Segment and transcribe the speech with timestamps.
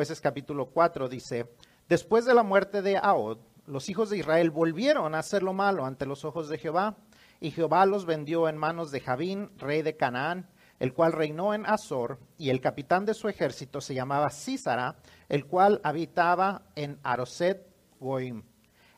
[0.00, 1.46] jueces capítulo 4 dice,
[1.86, 5.84] después de la muerte de Ahod, los hijos de Israel volvieron a hacer lo malo
[5.84, 6.96] ante los ojos de Jehová,
[7.38, 11.66] y Jehová los vendió en manos de Javín, rey de Canaán, el cual reinó en
[11.66, 14.96] Azor, y el capitán de su ejército se llamaba Císara,
[15.28, 17.66] el cual habitaba en Aroset
[18.00, 18.44] Goim.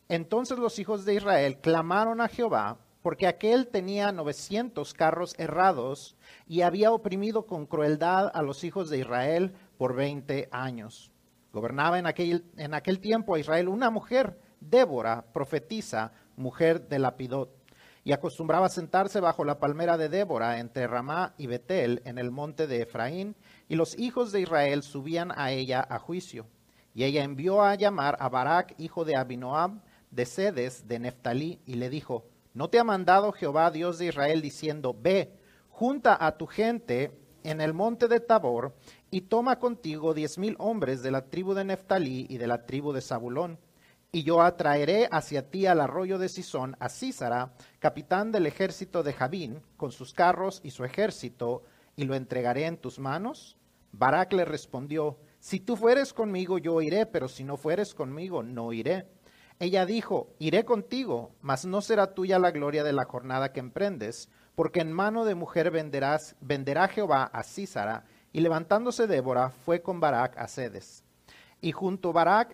[0.08, 6.16] Entonces los hijos de Israel clamaron a Jehová, porque aquel tenía novecientos carros errados
[6.46, 11.12] y había oprimido con crueldad a los hijos de Israel por veinte años.
[11.52, 17.50] Gobernaba en aquel, en aquel tiempo a Israel una mujer, Débora, profetisa, mujer de Lapidot,
[18.04, 22.66] y acostumbraba sentarse bajo la palmera de Débora entre Ramá y Betel en el monte
[22.66, 23.36] de Efraín,
[23.68, 26.46] y los hijos de Israel subían a ella a juicio.
[26.94, 31.74] Y ella envió a llamar a Barak, hijo de Abinoam, de Sedes, de Neftalí, y
[31.74, 35.32] le dijo, ¿No te ha mandado Jehová, Dios de Israel, diciendo, ve,
[35.70, 37.10] junta a tu gente
[37.44, 38.74] en el monte de Tabor,
[39.10, 42.92] y toma contigo diez mil hombres de la tribu de Neftalí y de la tribu
[42.92, 43.58] de Zabulón?
[44.10, 49.12] Y yo atraeré hacia ti al arroyo de Sisón a Císara, capitán del ejército de
[49.12, 51.62] Javín, con sus carros y su ejército,
[51.96, 53.56] y lo entregaré en tus manos.
[53.92, 58.72] Barak le respondió, Si tú fueres conmigo, yo iré, pero si no fueres conmigo, no
[58.72, 59.06] iré.
[59.62, 64.28] Ella dijo, iré contigo, mas no será tuya la gloria de la jornada que emprendes,
[64.54, 68.04] porque en mano de mujer venderá Jehová a Císara.
[68.32, 71.04] Y levantándose Débora, fue con Barak a Sedes.
[71.60, 72.50] Y, junto a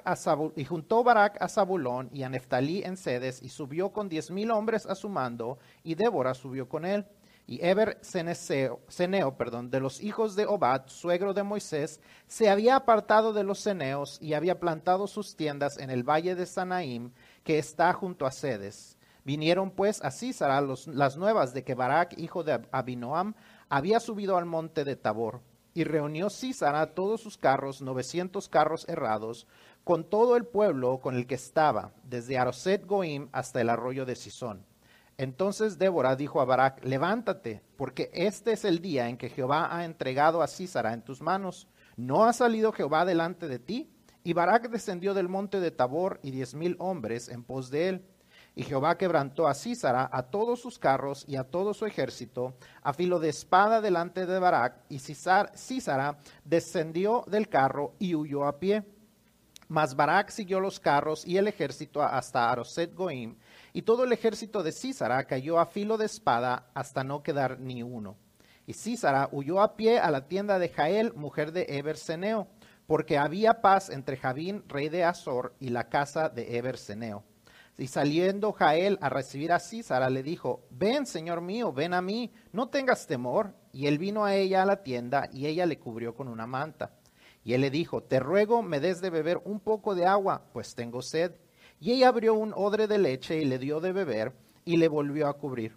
[0.55, 4.51] y juntó Barak a Zabulón y a Neftalí en Sedes, y subió con diez mil
[4.51, 7.07] hombres a su mando, y Débora subió con él.
[7.47, 13.43] Y Eber Ceneo, de los hijos de Obad, suegro de Moisés, se había apartado de
[13.43, 17.11] los ceneos y había plantado sus tiendas en el valle de Sanaim,
[17.45, 18.98] que está junto a Sedes.
[19.29, 23.35] Vinieron pues a Císara las nuevas de que Barak, hijo de Abinoam,
[23.69, 25.43] había subido al monte de Tabor.
[25.75, 29.47] Y reunió Císara todos sus carros, novecientos carros errados,
[29.85, 34.17] con todo el pueblo con el que estaba, desde Aroset Goim hasta el arroyo de
[34.17, 34.65] Sison.
[35.19, 39.85] Entonces Débora dijo a Barak, levántate, porque este es el día en que Jehová ha
[39.85, 41.69] entregado a Císara en tus manos.
[41.99, 43.91] ¿No ha salido Jehová delante de ti?
[44.25, 48.07] Y Barak descendió del monte de Tabor y diez mil hombres en pos de él.
[48.59, 52.93] Y Jehová quebrantó a Císara, a todos sus carros y a todo su ejército, a
[52.93, 58.83] filo de espada delante de Barak, y Císara descendió del carro y huyó a pie.
[59.69, 63.37] Mas Barak siguió los carros y el ejército hasta Aroset Goim,
[63.73, 67.85] y todo el ejército de Císara cayó a filo de espada hasta no quedar ni
[67.85, 68.17] uno.
[68.67, 72.49] Y Císara huyó a pie a la tienda de Jael, mujer de Eberseneo,
[72.89, 77.23] porque había paz entre Javín, rey de Azor, y la casa de Eberseneo.
[77.79, 82.33] Y saliendo Jael a recibir a Císara, le dijo, ven, señor mío, ven a mí,
[82.53, 83.55] no tengas temor.
[83.73, 86.99] Y él vino a ella a la tienda, y ella le cubrió con una manta.
[87.45, 90.75] Y él le dijo, te ruego me des de beber un poco de agua, pues
[90.75, 91.33] tengo sed.
[91.81, 94.33] Y ella abrió un odre de leche y le dio de beber
[94.65, 95.77] y le volvió a cubrir.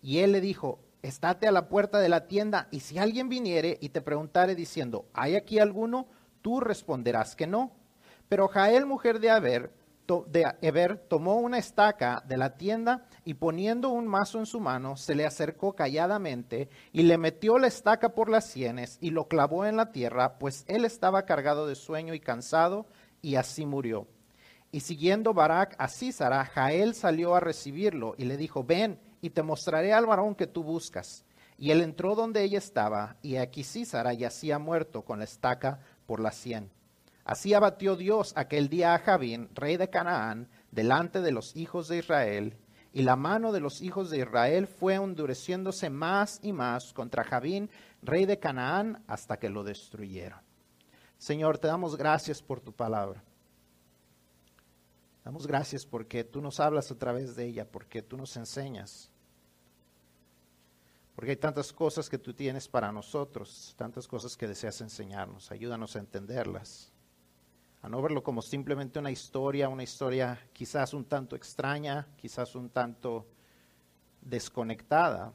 [0.00, 3.76] Y él le dijo, estate a la puerta de la tienda y si alguien viniere
[3.80, 6.06] y te preguntare diciendo, ¿hay aquí alguno?
[6.40, 7.72] Tú responderás que no.
[8.28, 9.72] Pero Jael, mujer de Eber,
[10.18, 14.96] de Eber, tomó una estaca de la tienda y poniendo un mazo en su mano,
[14.96, 19.64] se le acercó calladamente y le metió la estaca por las sienes y lo clavó
[19.64, 22.86] en la tierra, pues él estaba cargado de sueño y cansado,
[23.22, 24.06] y así murió.
[24.72, 29.42] Y siguiendo Barak a Císara, Jael salió a recibirlo y le dijo, ven y te
[29.42, 31.24] mostraré al varón que tú buscas.
[31.58, 36.20] Y él entró donde ella estaba, y aquí Císara yacía muerto con la estaca por
[36.20, 36.70] la sien.
[37.24, 41.98] Así abatió Dios aquel día a Javín, rey de Canaán, delante de los hijos de
[41.98, 42.56] Israel,
[42.92, 47.70] y la mano de los hijos de Israel fue endureciéndose más y más contra Javín,
[48.02, 50.40] rey de Canaán, hasta que lo destruyeron.
[51.18, 53.22] Señor, te damos gracias por tu palabra.
[55.24, 59.10] Damos gracias porque tú nos hablas a través de ella, porque tú nos enseñas.
[61.14, 65.52] Porque hay tantas cosas que tú tienes para nosotros, tantas cosas que deseas enseñarnos.
[65.52, 66.90] Ayúdanos a entenderlas.
[67.82, 72.68] A no verlo como simplemente una historia, una historia quizás un tanto extraña, quizás un
[72.68, 73.26] tanto
[74.20, 75.32] desconectada,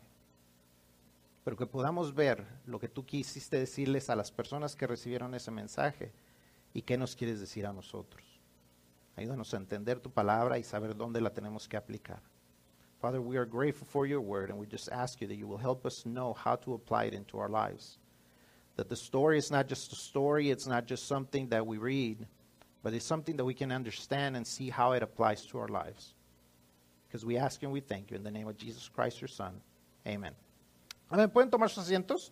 [1.43, 5.51] pero que podamos ver lo que tú quisiste decirles a las personas que recibieron ese
[5.51, 6.13] mensaje
[6.73, 8.23] y qué nos quieres decir a nosotros.
[9.15, 12.21] Ayúdanos a entender tu palabra y saber dónde la tenemos que aplicar.
[12.99, 15.59] Father, we are grateful for your word, and we just ask you that you will
[15.59, 17.99] help us know how to apply it into our lives.
[18.77, 22.27] That the story is not just a story, it's not just something that we read,
[22.85, 26.13] but it's something that we can understand and see how it applies to our lives.
[27.07, 29.59] Because we ask and we thank you in the name of Jesus Christ, your Son.
[30.05, 30.35] Amen.
[31.09, 31.31] Amén.
[31.31, 32.31] ¿Pueden tomar sus asientos?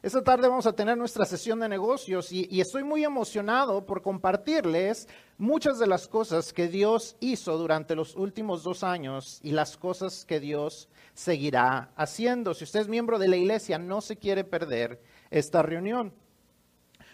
[0.00, 5.08] Esta tarde vamos a tener nuestra sesión de negocios y, estoy muy emocionado por compartirles
[5.38, 10.24] muchas de las cosas que Dios hizo durante los últimos dos años y las cosas
[10.24, 12.54] que Dios seguirá haciendo.
[12.54, 15.02] Si usted es miembro de la iglesia, no se quiere perder
[15.32, 16.12] esta reunión.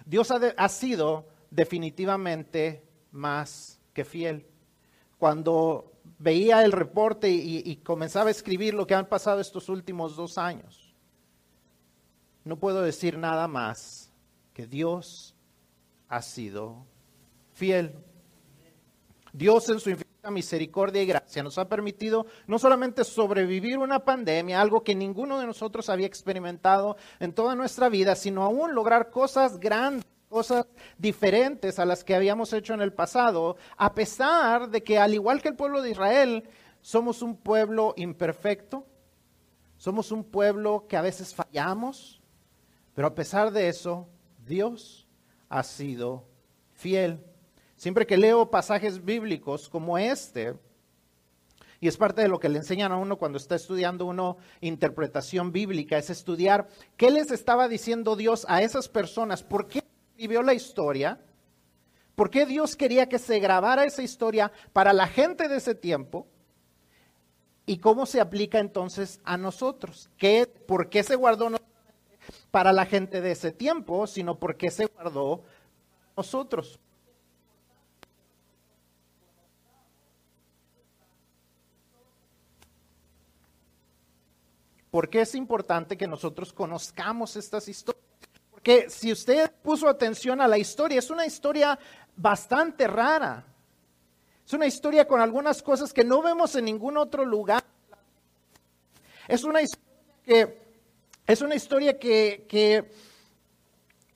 [0.05, 1.25] Dios ha, sido
[1.55, 4.47] definitivamente más que fiel.
[5.19, 10.37] Cuando veía el reporte y comenzaba a escribir lo que han pasado estos últimos dos
[10.37, 10.95] años,
[12.45, 14.13] no puedo decir nada más
[14.53, 15.35] que Dios
[16.09, 16.85] ha sido
[17.53, 17.95] fiel.
[19.33, 24.61] Dios en su infinita misericordia y gracia nos ha permitido no solamente sobrevivir una pandemia,
[24.61, 29.59] algo que ninguno de nosotros había experimentado en toda nuestra vida, sino aún lograr cosas
[29.59, 30.67] grandes, cosas
[30.99, 35.41] diferentes a las que habíamos hecho en el pasado, a pesar de que al igual
[35.41, 36.49] que el pueblo de Israel,
[36.81, 38.85] somos un pueblo imperfecto,
[39.77, 42.21] somos un pueblo que a veces fallamos,
[42.95, 44.09] pero a pesar de eso,
[44.45, 45.07] Dios
[45.49, 46.27] ha sido
[46.73, 47.25] fiel.
[47.77, 50.59] Siempre que leo pasajes bíblicos como este,
[51.79, 55.53] y es parte de lo que le enseñan a uno cuando está estudiando uno interpretación
[55.53, 56.67] bíblica, es estudiar
[56.97, 59.85] qué les estaba diciendo Dios a esas personas, por qué
[60.15, 61.21] escribió la historia,
[62.15, 66.29] por qué Dios quería que se grabara esa historia para la gente de ese tiempo
[67.67, 71.51] y cómo se aplica entonces a nosotros, ¿Qué, por qué se guardó
[72.53, 75.43] para la gente de ese tiempo, sino porque se guardó
[76.17, 76.79] nosotros.
[84.93, 88.04] ¿Por qué es importante que nosotros conozcamos estas historias?
[88.65, 91.79] Porque si usted puso atención a la historia, es una historia
[92.17, 93.45] bastante rara.
[94.47, 97.63] Es una historia con algunas cosas que no vemos en ningún otro lugar.
[99.29, 99.85] Es una historia
[100.25, 100.59] que
[101.27, 102.91] es una historia que,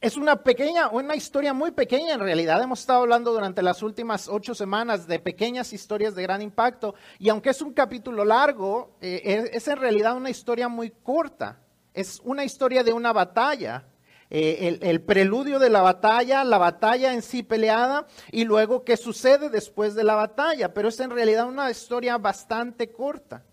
[0.00, 2.62] es una pequeña, una historia muy pequeña en realidad.
[2.62, 6.94] Hemos estado hablando durante las últimas ocho semanas de pequeñas historias de gran impacto.
[7.18, 11.58] Y aunque es un capítulo largo, eh, es, en realidad una historia muy corta.
[11.92, 13.84] Es una historia de una batalla.
[14.30, 18.96] Eh, el, el, preludio de la batalla, la batalla en sí peleada y luego qué
[18.96, 20.74] sucede después de la batalla.
[20.74, 23.44] Pero es en realidad una historia bastante corta.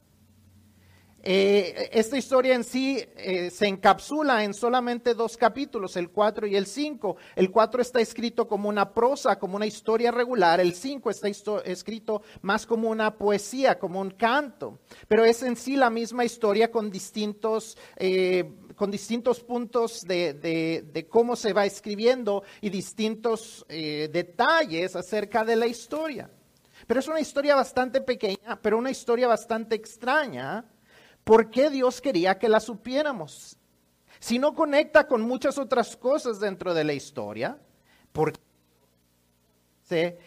[1.28, 6.56] Eh, esta historia en sí eh, se encapsula en solamente dos capítulos, el 4 y
[6.56, 7.18] el 5.
[7.36, 10.60] El 4 está escrito como una prosa, como una historia regular.
[10.60, 11.28] El 5 está
[11.66, 14.78] escrito más como una poesía, como un canto.
[15.08, 17.76] Pero es en sí la misma historia con distintos,
[18.76, 26.30] con distintos puntos de, cómo se va escribiendo y distintos detalles acerca de la historia.
[26.88, 30.66] Pero es una historia bastante pequeña, pero una historia bastante extraña
[31.26, 33.58] ¿Por qué Dios quería que la supiéramos?
[34.20, 37.58] Si no conecta con muchas otras cosas dentro de la historia,
[38.12, 38.32] ¿por
[39.90, 40.20] qué,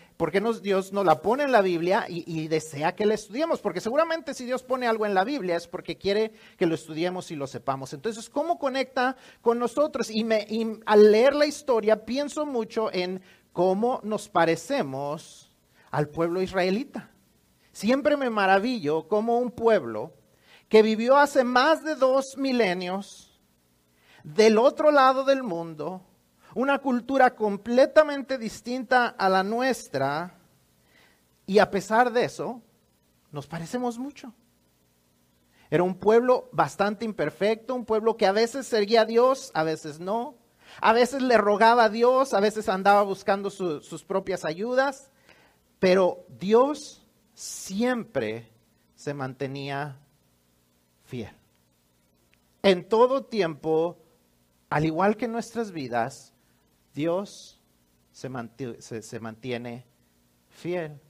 [0.63, 3.61] Dios nos la pone en la Biblia y, desea que la estudiemos?
[3.61, 7.31] Porque seguramente si Dios pone algo en la Biblia es porque quiere que lo estudiemos
[7.31, 7.93] y lo sepamos.
[7.93, 10.11] Entonces, ¿cómo conecta con nosotros?
[10.11, 13.23] Y, y al leer la historia pienso mucho en
[13.53, 15.51] cómo nos parecemos
[15.91, 17.11] al pueblo israelita.
[17.73, 20.15] Siempre me maravillo cómo un pueblo
[20.69, 23.41] que vivió hace más de dos milenios
[24.25, 26.03] del otro lado del mundo,
[26.55, 30.35] una cultura completamente distinta a la nuestra,
[31.47, 32.63] y a pesar de eso,
[33.33, 34.33] nos parecemos mucho.
[35.71, 40.01] Era un pueblo bastante imperfecto, un pueblo que a veces seguía a Dios, a veces
[40.01, 40.35] no.
[40.81, 45.11] A veces le rogaba a Dios, a veces andaba buscando sus propias ayudas,
[45.79, 48.51] pero Dios siempre
[48.95, 49.99] se mantenía
[51.05, 51.33] fiel.
[52.63, 53.99] En todo tiempo,
[54.71, 56.35] al igual que en nuestras vidas,
[56.95, 57.61] Dios
[58.13, 58.29] se
[59.21, 59.87] mantiene,
[60.49, 61.01] fiel.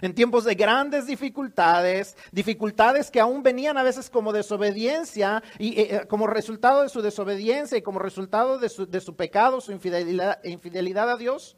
[0.00, 5.96] En tiempos de grandes dificultades, dificultades que aún venían a veces como desobediencia y eh,
[5.96, 9.72] eh, como resultado de su desobediencia y como resultado de su, de su pecado, su
[9.72, 11.56] infidelidad, infidelidad a Dios,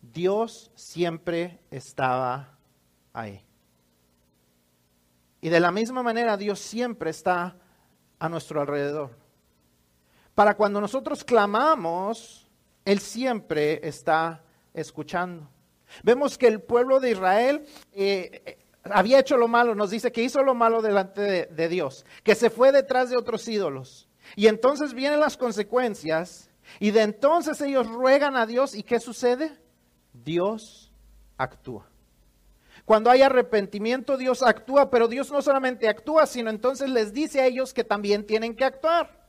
[0.00, 2.58] Dios siempre estaba
[3.12, 3.44] ahí.
[5.40, 7.56] Y de la misma manera Dios siempre está
[8.18, 9.25] a nuestro alrededor.
[10.36, 12.46] Para cuando nosotros clamamos,
[12.84, 15.48] Él siempre está escuchando.
[16.02, 20.42] Vemos que el pueblo de Israel eh, había hecho lo malo, nos dice que hizo
[20.42, 24.10] lo malo delante de, de Dios, que se fue detrás de otros ídolos.
[24.34, 26.50] Y entonces vienen las consecuencias
[26.80, 29.58] y de entonces ellos ruegan a Dios y ¿qué sucede?
[30.12, 30.92] Dios
[31.38, 31.88] actúa.
[32.84, 37.46] Cuando hay arrepentimiento, Dios actúa, pero Dios no solamente actúa, sino entonces les dice a
[37.46, 39.25] ellos que también tienen que actuar,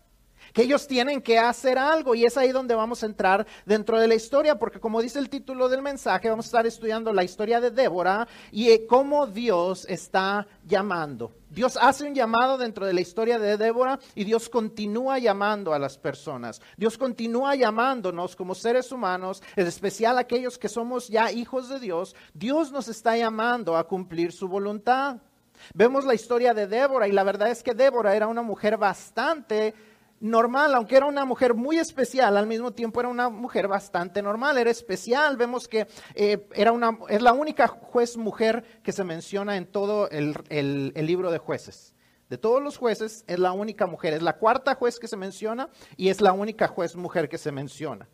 [0.58, 4.08] que ellos tienen que hacer algo y es ahí donde vamos a entrar dentro de
[4.08, 7.62] la historia, porque como dice el título del mensaje, vamos a estar estudiando la historia
[7.62, 11.32] de Débora y eh, cómo Dios está llamando.
[11.52, 15.78] Dios hace un llamado dentro de la historia de Débora y Dios continúa llamando a
[15.80, 16.60] las personas.
[16.76, 22.16] Dios continúa llamándonos como seres humanos, en especial aquellos que somos ya hijos de Dios.
[22.34, 25.18] Dios nos está llamando a cumplir su voluntad.
[25.76, 29.76] Vemos la historia de Débora y la verdad es que Débora era una mujer bastante
[30.20, 34.58] normal, aunque era una mujer muy especial, al mismo tiempo era una mujer bastante normal,
[34.58, 35.38] era especial.
[35.38, 40.10] Vemos que eh, era una, es la única juez mujer que se menciona en todo
[40.10, 41.94] el, el libro de jueces.
[42.30, 45.70] De todos los jueces es la única mujer, es la cuarta juez que se menciona
[45.96, 48.10] y es la única juez mujer que se menciona.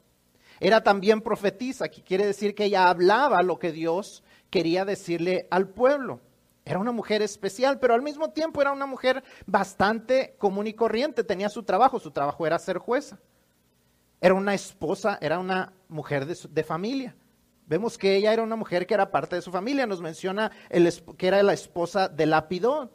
[0.60, 5.68] Era también profetisa, que quiere decir que ella hablaba lo que Dios quería decirle al
[5.68, 6.22] pueblo.
[6.66, 11.24] Era una mujer especial, pero al mismo tiempo era una mujer bastante común y corriente.
[11.24, 13.20] Tenía su trabajo, su trabajo era ser jueza.
[14.22, 17.16] Era una esposa, era una mujer de, familia.
[17.66, 19.86] Vemos que ella era una mujer que era parte de su familia.
[19.86, 20.52] Nos menciona
[21.18, 22.90] que era la esposa de Lapidón.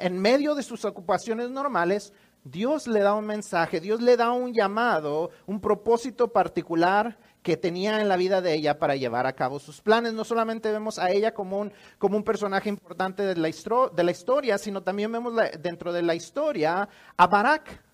[0.00, 4.52] En medio de sus ocupaciones normales, Dios le da un mensaje, Dios le da un
[4.52, 9.60] llamado, un propósito particular que tenía en la vida de ella para llevar a cabo
[9.60, 10.12] sus planes.
[10.14, 13.48] No solamente vemos a ella como un, como un personaje importante de la,
[13.94, 17.84] de la historia, sino también vemos dentro de la historia a Barak.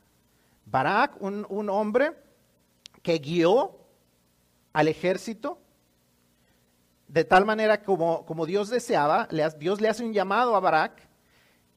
[0.64, 2.12] Barak, un, un hombre
[3.02, 3.76] que guió
[4.72, 5.58] al ejército
[7.06, 9.28] de tal manera como, como Dios deseaba,
[9.58, 11.10] Dios le hace un llamado a Barak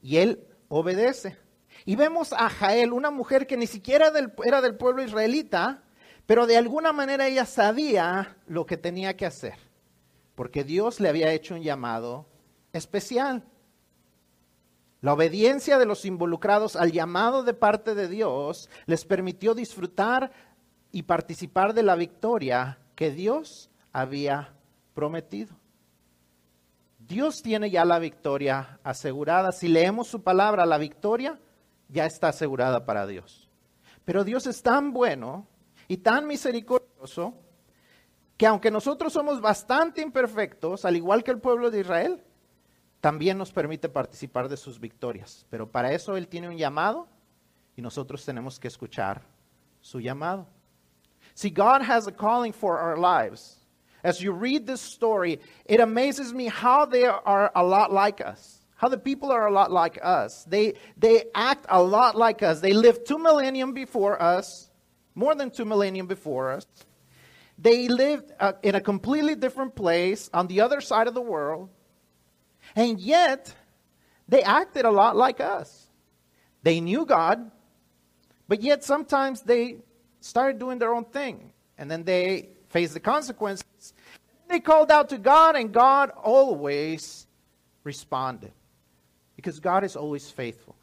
[0.01, 1.37] y él obedece.
[1.83, 4.13] Y vemos a Jael, una mujer que ni siquiera
[4.45, 5.83] era del pueblo israelita,
[6.25, 9.57] pero de alguna manera ella sabía lo que tenía que hacer,
[10.35, 12.25] porque Dios le había hecho un llamado
[12.73, 13.43] especial.
[15.01, 20.31] La obediencia de los involucrados al llamado de parte de Dios les permitió disfrutar
[20.91, 24.53] y participar de la victoria que Dios había
[24.95, 25.55] prometido.
[26.97, 29.51] Dios tiene ya la victoria asegurada.
[29.51, 31.39] Si leemos su palabra, la victoria
[31.89, 33.47] ya está asegurada para Dios.
[34.05, 35.45] Pero Dios es tan bueno
[35.87, 37.33] y tan misericordioso
[38.37, 42.23] que aunque nosotros somos bastante imperfectos, al igual que el pueblo de Israel,
[42.99, 45.45] también nos permite participar de sus victorias.
[45.49, 47.07] Pero para eso Él tiene un llamado
[47.75, 49.21] y nosotros tenemos que escuchar
[49.79, 50.47] su llamado.
[51.33, 53.59] See, God has a calling for our lives.
[54.03, 58.61] As you read this story, it amazes me how they are a lot like us.
[58.77, 60.45] How the people are a lot like us.
[60.45, 62.59] They, they act a lot like us.
[62.59, 64.69] They lived two millennium before us
[65.15, 66.67] more than two millennium before us.
[67.57, 71.69] They lived uh, in a completely different place on the other side of the world,
[72.75, 73.53] and yet
[74.27, 75.87] they acted a lot like us.
[76.63, 77.49] They knew God,
[78.47, 79.77] but yet sometimes they
[80.19, 83.93] started doing their own thing, and then they faced the consequences.
[84.49, 87.25] They called out to God, and God always
[87.83, 88.51] responded
[89.37, 90.75] because God is always faithful.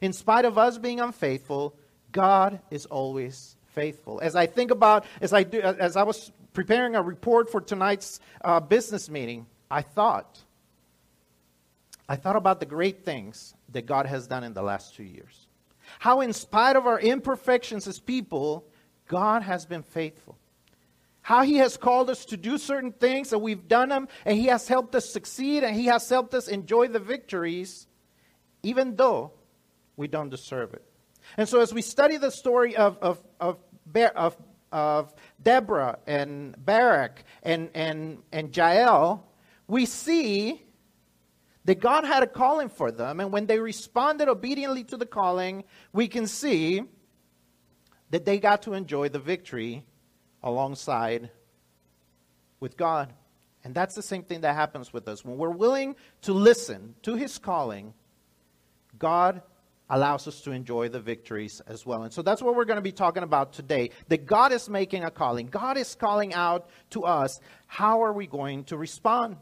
[0.00, 1.74] In spite of us being unfaithful,
[2.12, 4.20] God is always faithful.
[4.20, 8.18] As I think about, as I, do, as I was preparing a report for tonight's
[8.42, 10.40] uh, business meeting, I thought,
[12.08, 15.46] I thought about the great things that God has done in the last two years.
[15.98, 18.64] How, in spite of our imperfections as people,
[19.06, 20.38] God has been faithful.
[21.20, 24.46] How He has called us to do certain things and we've done them, and He
[24.46, 27.86] has helped us succeed and He has helped us enjoy the victories,
[28.62, 29.32] even though
[29.96, 30.84] we don't deserve it.
[31.36, 33.58] And so, as we study the story of, of, of
[34.14, 34.36] of,
[34.72, 39.26] of Deborah and Barak and, and, and Jael,
[39.66, 40.62] we see
[41.64, 43.20] that God had a calling for them.
[43.20, 46.82] And when they responded obediently to the calling, we can see
[48.10, 49.84] that they got to enjoy the victory
[50.42, 51.30] alongside
[52.60, 53.12] with God.
[53.64, 55.24] And that's the same thing that happens with us.
[55.24, 57.94] When we're willing to listen to his calling,
[58.96, 59.42] God
[59.88, 62.02] allows us to enjoy the victories as well.
[62.02, 63.90] And so that's what we're going to be talking about today.
[64.08, 65.46] That God is making a calling.
[65.46, 67.40] God is calling out to us.
[67.66, 69.36] How are we going to respond?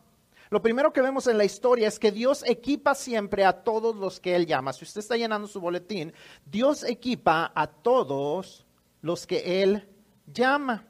[0.51, 4.21] Lo primero que vemos en la historia es que Dios equipa siempre a todos los
[4.21, 4.73] que Él llama.
[4.73, 6.13] Si usted está llenando su boletín,
[6.47, 8.65] Dios equipa a todos
[9.03, 9.89] los que Él
[10.33, 10.85] llama.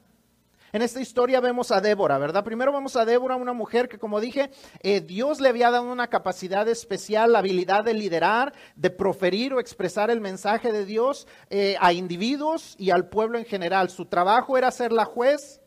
[0.75, 2.43] En esta historia vemos a Débora, ¿verdad?
[2.43, 4.51] Primero vemos a Débora, una mujer que, como dije,
[4.81, 9.61] eh, Dios le había dado una capacidad especial, la habilidad de liderar, de proferir o
[9.61, 13.89] expresar el mensaje de Dios eh, a individuos y al pueblo en general.
[13.89, 15.61] Su trabajo era ser la juez.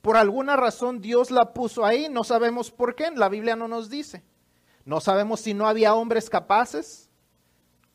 [0.00, 3.90] Por alguna razón Dios la puso ahí, no sabemos por qué, la Biblia no nos
[3.90, 4.22] dice.
[4.84, 7.10] No sabemos si no había hombres capaces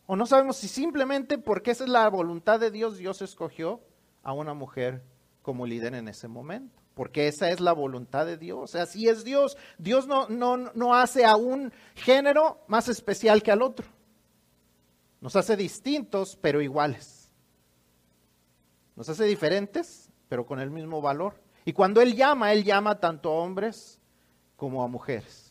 [0.06, 3.80] O no sabemos si simplemente porque esa es la voluntad de Dios, Dios escogió
[4.22, 5.15] a una mujer
[5.46, 6.82] como líder en ese momento.
[6.96, 8.74] Porque esa es la voluntad de Dios.
[8.74, 9.56] Así es Dios.
[9.78, 13.86] Dios no, no, no hace a un género más especial que al otro.
[15.22, 17.30] Nos hace distintos, pero iguales.
[18.96, 21.36] Nos hace diferentes, pero con el mismo valor.
[21.64, 24.00] Y cuando Él llama, Él llama tanto a hombres
[24.56, 25.45] como a mujeres.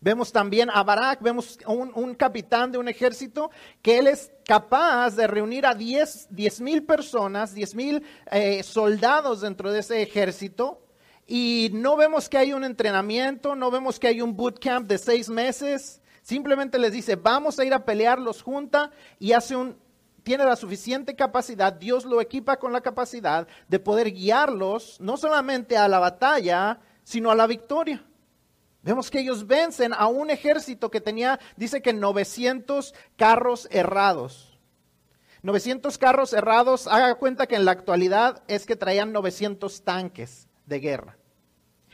[0.00, 3.50] Vemos también a Barak, vemos un, un capitán de un ejército
[3.82, 6.28] que él es capaz de reunir a 10
[6.60, 10.82] mil personas, 10 mil eh, soldados dentro de ese ejército.
[11.26, 15.28] Y no vemos que hay un entrenamiento, no vemos que hay un bootcamp de seis
[15.28, 16.00] meses.
[16.22, 19.76] Simplemente les dice, vamos a ir a pelearlos junta y hace un,
[20.22, 25.76] tiene la suficiente capacidad, Dios lo equipa con la capacidad de poder guiarlos no solamente
[25.76, 28.04] a la batalla, sino a la victoria.
[28.82, 34.58] Vemos que ellos vencen a un ejército que tenía, dice que 900 carros errados.
[35.42, 40.80] 900 carros errados, haga cuenta que en la actualidad es que traían 900 tanques de
[40.80, 41.16] guerra.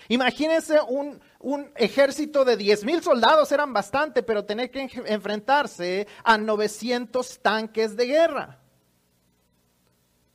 [0.08, 6.36] Imagínense un, un ejército de 10 mil soldados, eran bastante, pero tener que enfrentarse a
[6.36, 8.58] 900 tanques de guerra.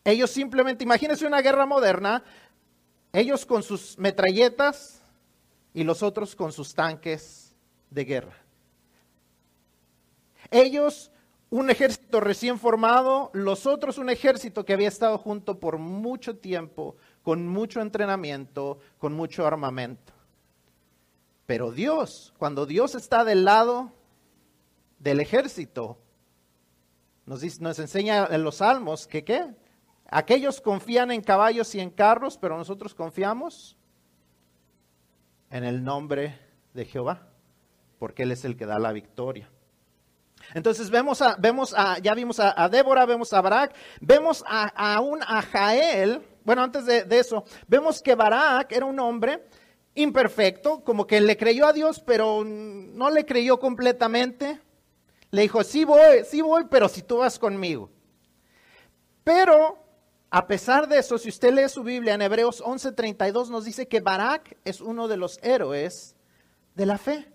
[0.03, 2.23] Ellos simplemente, imagínense una guerra moderna,
[3.13, 4.98] ellos con sus metralletas,
[5.73, 7.55] y los otros con sus tanques
[7.89, 8.35] de guerra.
[10.51, 11.11] Ellos,
[11.49, 16.95] un ejército recién formado, los otros un ejército que había estado junto por mucho tiempo,
[17.23, 20.13] con mucho entrenamiento, con mucho armamento.
[21.45, 23.91] Pero Dios, cuando Dios está del lado
[24.99, 25.97] del ejército,
[27.25, 29.55] nos, enseña en los salmos que qué?
[30.11, 33.77] Aquellos confían en caballos y en carros, pero nosotros confiamos
[35.51, 36.39] en el nombre
[36.73, 37.27] de Jehová,
[37.97, 39.49] porque Él es el que da la victoria.
[40.53, 45.01] Entonces vemos a, vemos a, ya vimos a, Débora, vemos a Barak, vemos a, a
[45.01, 49.43] un a Jael, bueno, antes de, de, eso, vemos que Barak era un hombre
[49.95, 54.59] imperfecto, como que le creyó a Dios, pero no le creyó completamente.
[55.31, 57.91] Le dijo, sí voy, sí voy, pero si tú vas conmigo.
[59.23, 59.77] Pero
[60.31, 63.99] a pesar de eso, si usted lee su Biblia en Hebreos 11:32 nos dice que
[63.99, 66.15] Barak es uno de los héroes
[66.75, 67.31] de la fe.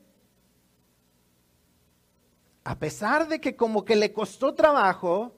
[2.62, 5.36] A pesar de que como que le costó trabajo,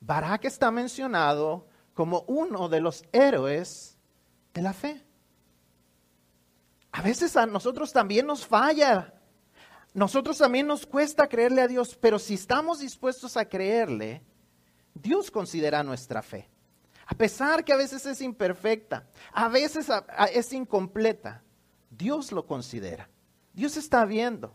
[0.00, 3.96] Barak está mencionado como uno de los héroes
[4.52, 5.04] de la fe.
[6.92, 9.14] A veces a nosotros también nos falla.
[9.94, 14.22] Nosotros también nos cuesta creerle a Dios, pero si estamos dispuestos a creerle,
[14.94, 16.48] Dios considera nuestra fe.
[17.10, 19.88] A pesar que a veces es imperfecta, a veces
[20.30, 21.42] es incompleta,
[21.88, 23.08] Dios lo considera.
[23.54, 24.52] Dios está viendo.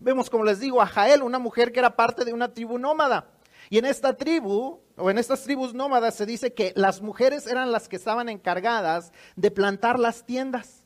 [0.00, 3.28] Vemos, como les digo, a Jael, una mujer que era parte de una tribu nómada.
[3.68, 7.70] Y en esta tribu, o en estas tribus nómadas, se dice que las mujeres eran
[7.70, 10.84] las que estaban encargadas de plantar las tiendas.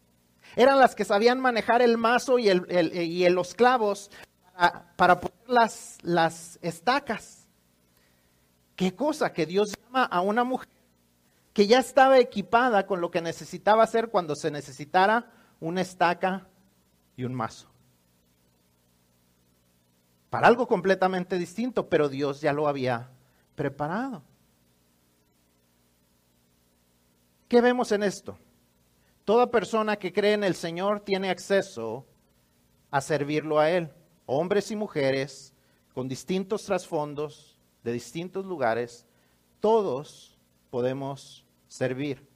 [0.57, 4.11] Eran las que sabían manejar el mazo y, los clavos
[4.97, 5.70] para, poner
[6.03, 7.43] las estacas.
[8.76, 9.32] ¿Qué cosa?
[9.32, 10.68] Que Dios llama a una mujer
[11.52, 16.48] que ya estaba equipada con lo que necesitaba hacer cuando se necesitara una estaca
[17.16, 17.68] y un mazo.
[20.30, 23.08] Para algo completamente distinto, pero Dios ya lo había
[23.54, 24.22] preparado.
[27.46, 28.37] ¿Qué vemos en esto?
[29.24, 32.04] Toda persona que cree en el Señor tiene acceso
[32.90, 33.92] a servirlo a Él.
[34.26, 35.54] Hombres y mujeres
[35.94, 37.54] con distintos trasfondos,
[37.85, 39.07] de distintos lugares,
[39.61, 40.37] todos
[40.70, 42.34] podemos servir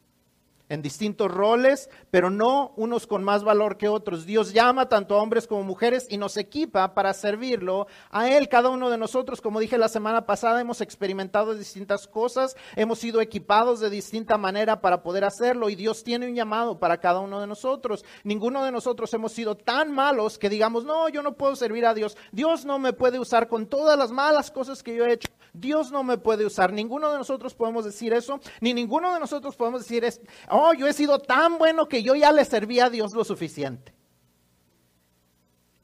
[0.69, 4.27] en distintos roles, pero no unos con más valor que otros.
[4.27, 8.49] Dios llama tanto a hombres como mujeres y nos equipa para servirlo a Él.
[8.49, 13.21] Cada uno de nosotros, como dije la semana pasada, hemos experimentado distintas cosas, hemos sido
[13.21, 17.41] equipados de distinta manera para poder hacerlo y Dios tiene un llamado para cada uno
[17.41, 18.05] de nosotros.
[18.25, 21.95] Ninguno de nosotros hemos sido tan malos que digamos, no, yo no puedo servir a
[21.95, 22.17] Dios.
[22.33, 25.29] Dios no me puede usar con todas las malas cosas que yo he hecho.
[25.53, 26.73] Dios no me puede usar.
[26.73, 30.21] Ninguno de nosotros podemos decir eso, ni ninguno de nosotros podemos decir, es,
[30.59, 33.95] oh, yo he sido tan bueno que yo ya le serví a Dios lo suficiente.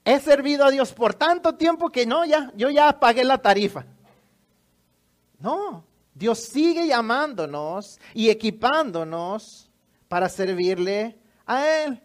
[0.05, 3.87] He servido a Dios por tanto tiempo que no, ya, yo ya pagué la tarifa.
[5.39, 5.85] No,
[6.15, 9.71] Dios sigue llamándonos y equipándonos
[10.09, 12.03] para servirle a Él.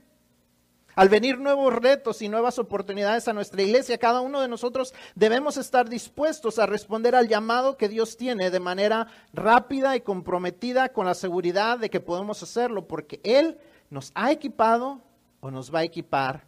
[0.96, 5.58] Al venir nuevos retos y nuevas oportunidades a nuestra iglesia, cada uno de nosotros debemos
[5.58, 11.06] estar dispuestos a responder al llamado que Dios tiene de manera rápida y comprometida con
[11.06, 13.58] la seguridad de que podemos hacerlo, porque Él
[13.90, 15.02] nos ha equipado
[15.40, 16.44] o nos va a equipar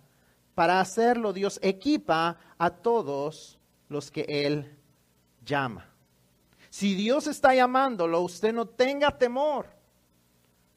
[0.55, 1.33] para hacerlo.
[1.33, 3.57] Dios equipa a todos
[3.89, 4.77] los que Él
[5.45, 5.87] llama.
[6.69, 9.67] Si Dios está llamándolo, usted no tenga temor.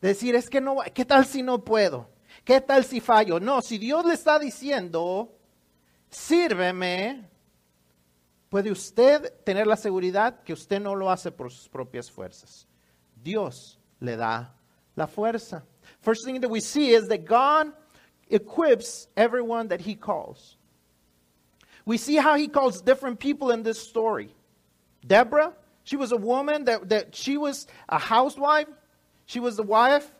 [0.01, 2.14] Decir, es que no, ¿qué tal si no puedo?
[2.45, 3.41] ¿Qué tal si fallo?
[3.41, 5.33] No, si Dios le está diciendo,
[6.11, 7.27] sírveme,
[8.51, 12.67] puede usted tener la seguridad que usted no lo hace por sus propias fuerzas.
[13.23, 14.55] Dios le da
[14.95, 15.65] la fuerza.
[16.01, 17.73] First thing that we see is that God
[18.29, 20.59] equips everyone that he calls.
[21.87, 24.35] We see how he calls different people in this story.
[25.07, 28.69] Deborah, she was a woman that, that she was a housewife.
[29.27, 30.11] She was the wife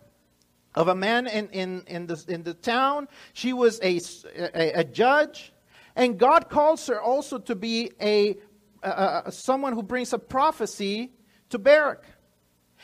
[0.75, 3.09] of a man in, in, in, the, in the town.
[3.33, 4.01] She was a,
[4.37, 5.53] a, a judge.
[5.97, 8.37] And God calls her also to be a,
[8.83, 11.13] a, someone who brings a prophecy
[11.51, 12.05] to Barak.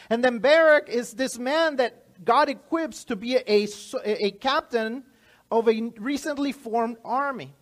[0.09, 3.67] And then Barak is this man that God equips to be a,
[4.05, 5.05] a captain
[5.51, 7.55] of a recently formed army.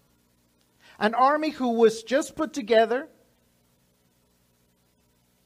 [0.99, 3.09] An army who was just put together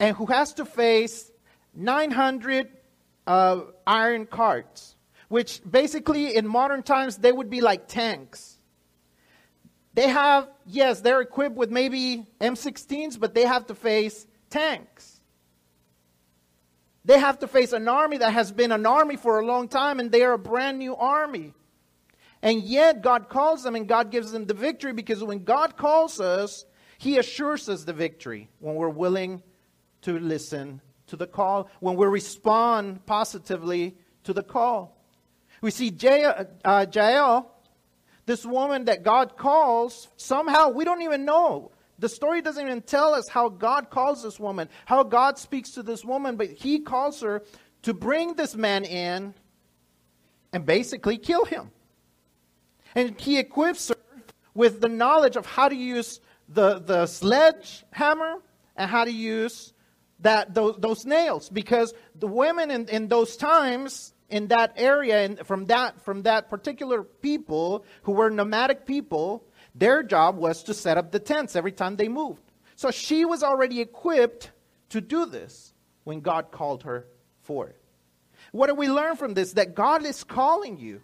[0.01, 1.31] and who has to face
[1.75, 2.68] 900
[3.27, 4.97] uh, iron carts,
[5.29, 8.59] which basically in modern times they would be like tanks.
[9.95, 15.21] They have, yes, they're equipped with maybe M16s, but they have to face tanks.
[17.05, 20.01] They have to face an army that has been an army for a long time,
[20.01, 21.53] and they are a brand new army.
[22.41, 26.21] And yet, God calls them and God gives them the victory because when God calls
[26.21, 26.65] us,
[26.99, 29.43] He assures us the victory when we're willing
[30.03, 30.81] to listen
[31.12, 33.94] to the call, when we respond positively
[34.25, 34.96] to the call.
[35.61, 37.55] We see Jael, uh, Jael,
[38.25, 41.70] this woman that God calls, somehow we don't even know.
[41.98, 45.83] The story doesn't even tell us how God calls this woman, how God speaks to
[45.83, 47.42] this woman, but He calls her
[47.83, 49.35] to bring this man in
[50.51, 51.72] and basically kill him.
[52.94, 53.96] And He equips her
[54.55, 58.37] with the knowledge of how to use the, the sledgehammer
[58.77, 59.75] and how to use
[60.23, 65.47] that those, those nails because the women in, in those times in that area and
[65.47, 70.99] from that from that particular people who were nomadic people their job was to set
[70.99, 72.43] up the tents every time they moved.
[72.77, 74.51] So she was already equipped
[74.91, 75.73] to do this
[76.05, 77.07] when god called her
[77.43, 77.81] for it.
[78.53, 79.53] What do we learn from this?
[79.53, 81.01] That god is calling you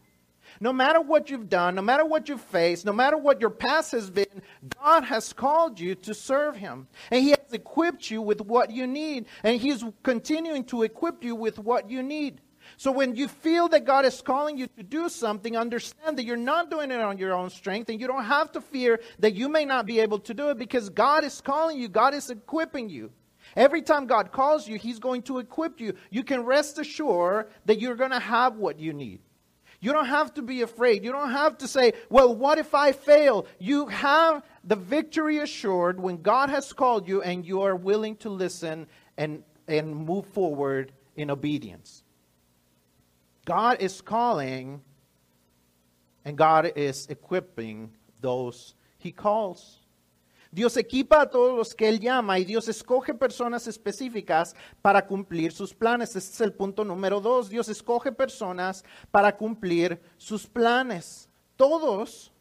[0.60, 3.92] no matter what you've done, no matter what you've faced, no matter what your past
[3.92, 4.42] has been,
[4.80, 6.88] God has called you to serve Him.
[7.10, 9.26] And He has equipped you with what you need.
[9.42, 12.40] And He's continuing to equip you with what you need.
[12.76, 16.36] So when you feel that God is calling you to do something, understand that you're
[16.36, 19.48] not doing it on your own strength and you don't have to fear that you
[19.48, 22.88] may not be able to do it because God is calling you, God is equipping
[22.88, 23.10] you.
[23.56, 25.94] Every time God calls you, He's going to equip you.
[26.10, 29.20] You can rest assured that you're going to have what you need.
[29.80, 31.04] You don't have to be afraid.
[31.04, 33.46] You don't have to say, well, what if I fail?
[33.58, 38.28] You have the victory assured when God has called you and you are willing to
[38.28, 42.02] listen and, and move forward in obedience.
[43.44, 44.82] God is calling
[46.24, 49.78] and God is equipping those he calls.
[50.50, 55.52] Dios equipa a todos los que Él llama y Dios escoge personas específicas para cumplir
[55.52, 56.16] sus planes.
[56.16, 57.50] Este es el punto número dos.
[57.50, 61.28] Dios escoge personas para cumplir sus planes.
[61.56, 62.32] Todos,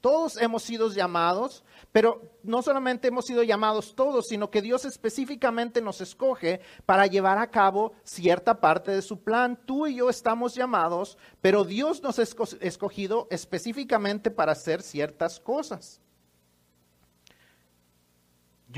[0.00, 5.82] todos hemos sido llamados, pero no solamente hemos sido llamados todos, sino que Dios específicamente
[5.82, 9.58] nos escoge para llevar a cabo cierta parte de su plan.
[9.66, 16.00] Tú y yo estamos llamados, pero Dios nos ha escogido específicamente para hacer ciertas cosas.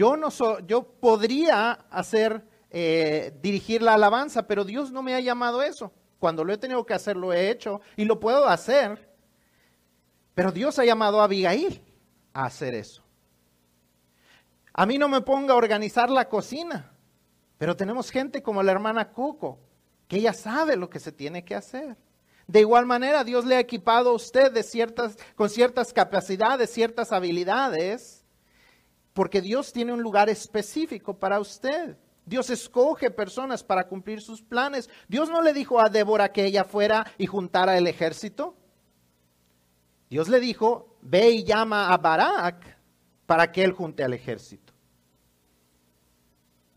[0.00, 0.30] Yo, no
[0.66, 5.92] yo podría hacer, eh, dirigir la alabanza, pero Dios no me ha llamado eso.
[6.18, 9.10] Cuando lo he tenido que hacer, lo he hecho y lo puedo hacer.
[10.32, 11.82] Pero Dios ha llamado a Abigail
[12.32, 13.02] a hacer eso.
[14.72, 16.90] A mí no me ponga a organizar la cocina,
[17.58, 19.58] pero tenemos gente como la hermana Coco,
[20.08, 21.98] que ella sabe lo que se tiene que hacer.
[22.46, 27.12] De igual manera, Dios le ha equipado a usted de ciertas, con ciertas capacidades, ciertas
[27.12, 28.19] habilidades
[29.12, 31.96] porque Dios tiene un lugar específico para usted.
[32.24, 34.88] Dios escoge personas para cumplir sus planes.
[35.08, 38.56] Dios no le dijo a Débora que ella fuera y juntara el ejército.
[40.08, 42.78] Dios le dijo, ve y llama a Barak
[43.26, 44.72] para que él junte al ejército.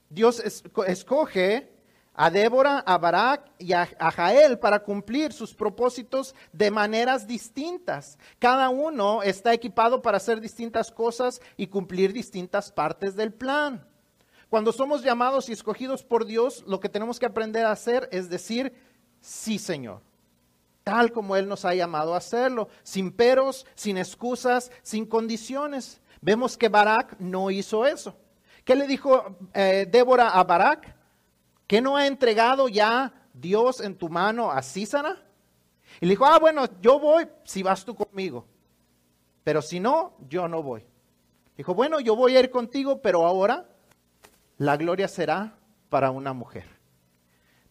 [0.09, 1.72] Dios escoge
[2.15, 8.17] a Débora, a Barak y a, Jael para cumplir sus propósitos de maneras distintas.
[8.39, 13.87] Cada uno está equipado para hacer distintas cosas y cumplir distintas partes del plan.
[14.49, 18.29] Cuando somos llamados y escogidos por Dios, lo que tenemos que aprender a hacer es
[18.29, 18.73] decir,
[19.19, 20.01] sí Señor.
[20.83, 26.01] tal como Él nos ha llamado a hacerlo, sin peros, sin excusas, sin condiciones.
[26.21, 28.15] Vemos que Barak no hizo eso.
[28.65, 31.02] ¿Qué le dijo eh, Débora a Barak?
[31.73, 35.25] ¿Que no ha entregado ya Dios en tu mano a Císara?
[35.99, 38.45] Y le dijo, ah, bueno, yo voy si vas tú conmigo.
[39.43, 40.85] Pero si no, yo no voy.
[41.57, 43.67] Dijo, bueno, yo voy a ir contigo, pero ahora
[44.59, 45.55] la gloria será
[45.89, 46.65] para una mujer.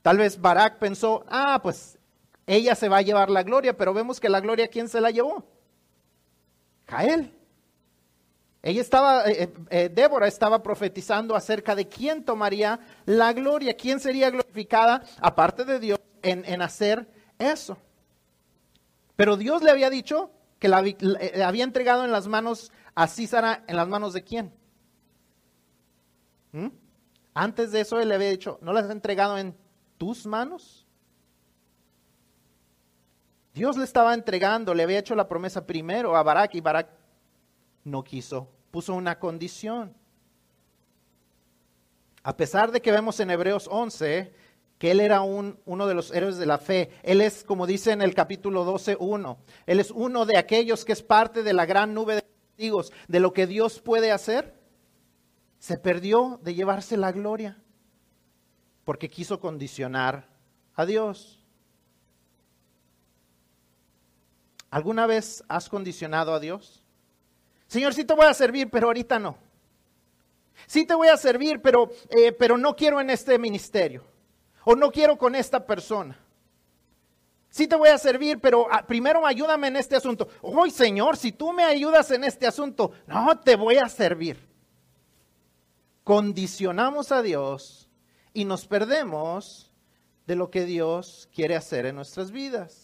[0.02, 1.96] Tal vez Barak pensó, ah, pues
[2.44, 5.12] ella se va a llevar la gloria, pero vemos que la gloria, ¿quién se la
[5.12, 5.44] llevó?
[6.88, 7.32] Jael.
[8.62, 13.98] Ella estaba, eh, eh, eh, Débora estaba profetizando acerca de quién tomaría la gloria, quién
[13.98, 17.08] sería glorificada, aparte de Dios, en, en hacer
[17.40, 17.76] eso.
[19.16, 20.76] Pero Dios le había dicho que la,
[21.44, 24.54] había entregado en las manos a Císara, en las manos de quién.
[26.52, 26.68] ¿Mm?
[27.34, 29.56] Antes de eso él le había dicho, ¿no las has entregado en
[29.98, 30.86] tus manos?
[33.54, 37.01] Dios le estaba entregando, le había hecho la promesa primero a Barak y Barak
[37.84, 39.94] no quiso, puso una condición.
[42.22, 44.32] A pesar de que vemos en Hebreos 11
[44.78, 47.92] que él era un, uno de los héroes de la fe, él es, como dice
[47.92, 51.66] en el capítulo 12, uno, él es uno de aquellos que es parte de la
[51.66, 54.58] gran nube de testigos, de lo que Dios puede hacer,
[55.60, 57.62] se perdió de llevarse la gloria
[58.84, 60.28] porque quiso condicionar
[60.74, 61.38] a Dios.
[64.70, 66.81] ¿Alguna vez has condicionado a Dios?
[67.72, 69.38] Señor, sí te voy a servir, pero ahorita no.
[70.66, 74.04] Sí te voy a servir, pero, eh, pero no quiero en este ministerio.
[74.64, 76.18] O no quiero con esta persona.
[77.48, 80.28] Sí te voy a servir, pero ah, primero ayúdame en este asunto.
[80.42, 84.46] Hoy, Señor, si tú me ayudas en este asunto, no te voy a servir.
[86.04, 87.88] Condicionamos a Dios
[88.34, 89.72] y nos perdemos
[90.26, 92.81] de lo que Dios quiere hacer en nuestras vidas.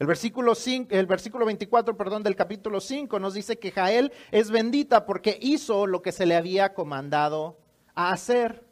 [0.00, 4.50] El versículo, 5, el versículo 24 perdón, del capítulo 5 nos dice que Jael es
[4.50, 7.58] bendita porque hizo lo que se le había comandado
[7.94, 8.64] a hacer,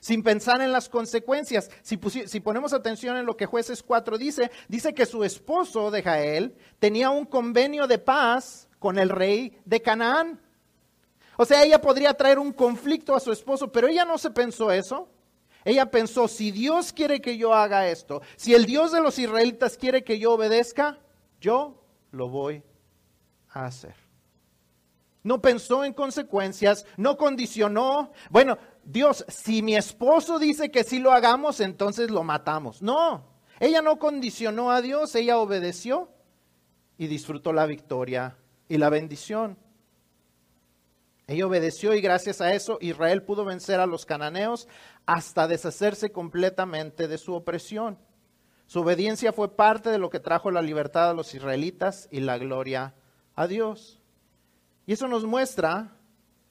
[0.00, 1.70] sin pensar en las consecuencias.
[1.82, 6.02] Si, si ponemos atención en lo que jueces 4 dice, dice que su esposo de
[6.02, 10.40] Jael tenía un convenio de paz con el rey de Canaán.
[11.36, 14.72] O sea, ella podría traer un conflicto a su esposo, pero ella no se pensó
[14.72, 15.08] eso.
[15.64, 19.78] Ella pensó, si Dios quiere que yo haga esto, si el Dios de los israelitas
[19.78, 20.98] quiere que yo obedezca,
[21.40, 22.62] yo lo voy
[23.50, 23.94] a hacer.
[25.22, 31.12] No pensó en consecuencias, no condicionó, bueno, Dios, si mi esposo dice que sí lo
[31.12, 32.82] hagamos, entonces lo matamos.
[32.82, 33.24] No,
[33.58, 36.10] ella no condicionó a Dios, ella obedeció
[36.98, 38.36] y disfrutó la victoria
[38.68, 39.56] y la bendición.
[41.26, 44.68] Ella obedeció y gracias a eso Israel pudo vencer a los cananeos
[45.06, 47.98] hasta deshacerse completamente de su opresión.
[48.66, 52.38] Su obediencia fue parte de lo que trajo la libertad a los israelitas y la
[52.38, 52.94] gloria
[53.34, 54.00] a Dios.
[54.86, 55.96] Y eso nos muestra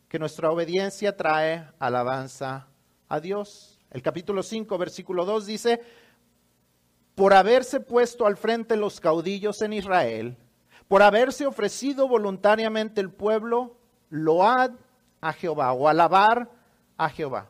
[0.10, 2.68] que nuestra obediencia trae alabanza
[3.10, 3.80] a Dios.
[3.92, 5.82] El capítulo 5, versículo 2 dice,
[7.16, 10.38] por haberse puesto al frente los caudillos en Israel,
[10.88, 13.78] por haberse ofrecido voluntariamente el pueblo,
[14.14, 14.72] load
[15.22, 16.50] a Jehová o alabar
[16.98, 17.50] a Jehová.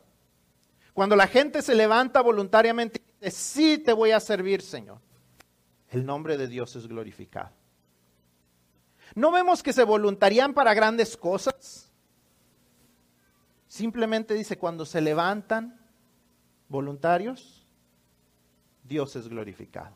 [0.94, 4.98] Cuando la gente se levanta voluntariamente y dice, sí te voy a servir, Señor,
[5.90, 7.50] el nombre de Dios es glorificado.
[9.14, 11.92] No vemos que se voluntarían para grandes cosas.
[13.68, 15.78] Simplemente dice, cuando se levantan
[16.68, 17.66] voluntarios,
[18.84, 19.94] Dios es glorificado.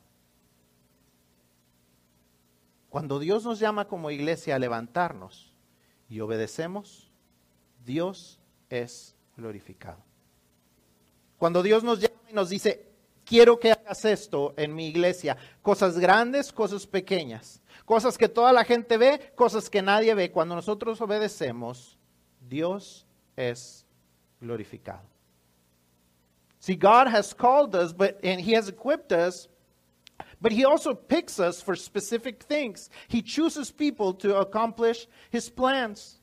[2.90, 5.47] Cuando Dios nos llama como iglesia a levantarnos,
[6.08, 7.10] y obedecemos,
[7.84, 8.40] Dios
[8.70, 10.02] es glorificado.
[11.38, 12.86] Cuando Dios nos llama y nos dice,
[13.24, 18.64] quiero que hagas esto en mi iglesia, cosas grandes, cosas pequeñas, cosas que toda la
[18.64, 21.98] gente ve, cosas que nadie ve, cuando nosotros obedecemos,
[22.40, 23.86] Dios es
[24.40, 25.06] glorificado.
[26.58, 29.48] See, God has called us, but and He has equipped us
[30.40, 32.90] But he also picks us for specific things.
[33.08, 36.18] He chooses people to accomplish his plans.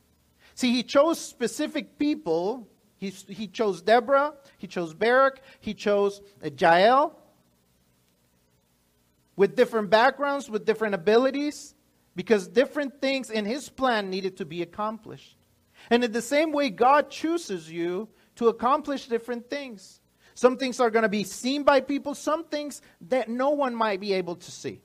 [0.53, 2.67] See, he chose specific people.
[2.97, 6.21] He, he chose Deborah, he chose Barak, he chose
[6.57, 7.19] Jael
[9.35, 11.75] with different backgrounds, with different abilities,
[12.15, 15.35] because different things in his plan needed to be accomplished.
[15.89, 19.99] And in the same way, God chooses you to accomplish different things.
[20.35, 24.01] Some things are going to be seen by people, some things that no one might
[24.01, 24.81] be able to see.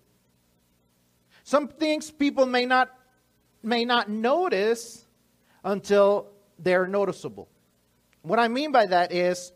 [1.42, 2.90] Some things people may not
[3.62, 5.04] may not notice
[5.64, 7.48] until they're noticeable.
[8.22, 9.52] What I mean by that is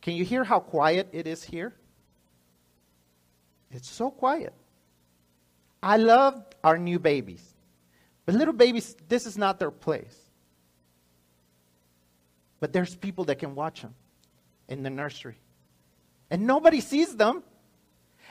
[0.00, 1.74] can you hear how quiet it is here?
[3.70, 4.54] It's so quiet.
[5.82, 7.42] I love our new babies.
[8.24, 10.21] But little babies, this is not their place.
[12.62, 13.92] But there's people that can watch them
[14.68, 15.34] in the nursery.
[16.30, 17.42] And nobody sees them.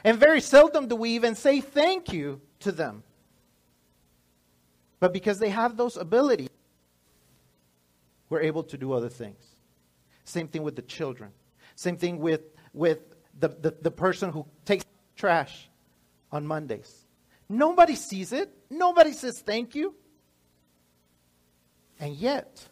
[0.06, 3.04] And very seldom do we even say thank you to them.
[5.02, 6.48] But because they have those abilities,
[8.30, 9.44] we're able to do other things.
[10.24, 11.32] Same thing with the children.
[11.76, 12.40] Same thing with,
[12.72, 13.00] with
[13.38, 14.86] the, the, the person who takes
[15.18, 15.68] trash
[16.32, 17.06] on Mondays.
[17.50, 18.50] Nobody sees it.
[18.70, 19.94] Nobody says thank you.
[22.00, 22.70] And yet,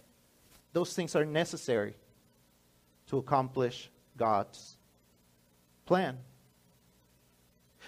[0.73, 1.95] those things are necessary
[3.07, 4.77] to accomplish God's
[5.85, 6.17] plan.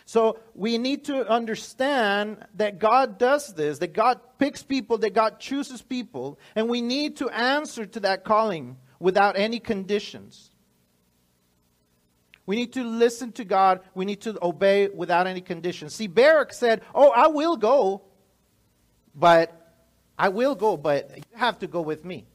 [0.06, 5.39] So we need to understand that God does this, that God picks people, that God
[5.39, 10.50] chooses people, and we need to answer to that calling without any conditions.
[12.46, 13.82] We need to listen to God.
[13.94, 15.96] We need to obey without any conditions.
[15.96, 18.02] See, Barak said, Oh, I will go,
[19.15, 19.74] but
[20.17, 22.26] I will go, but you have to go with me.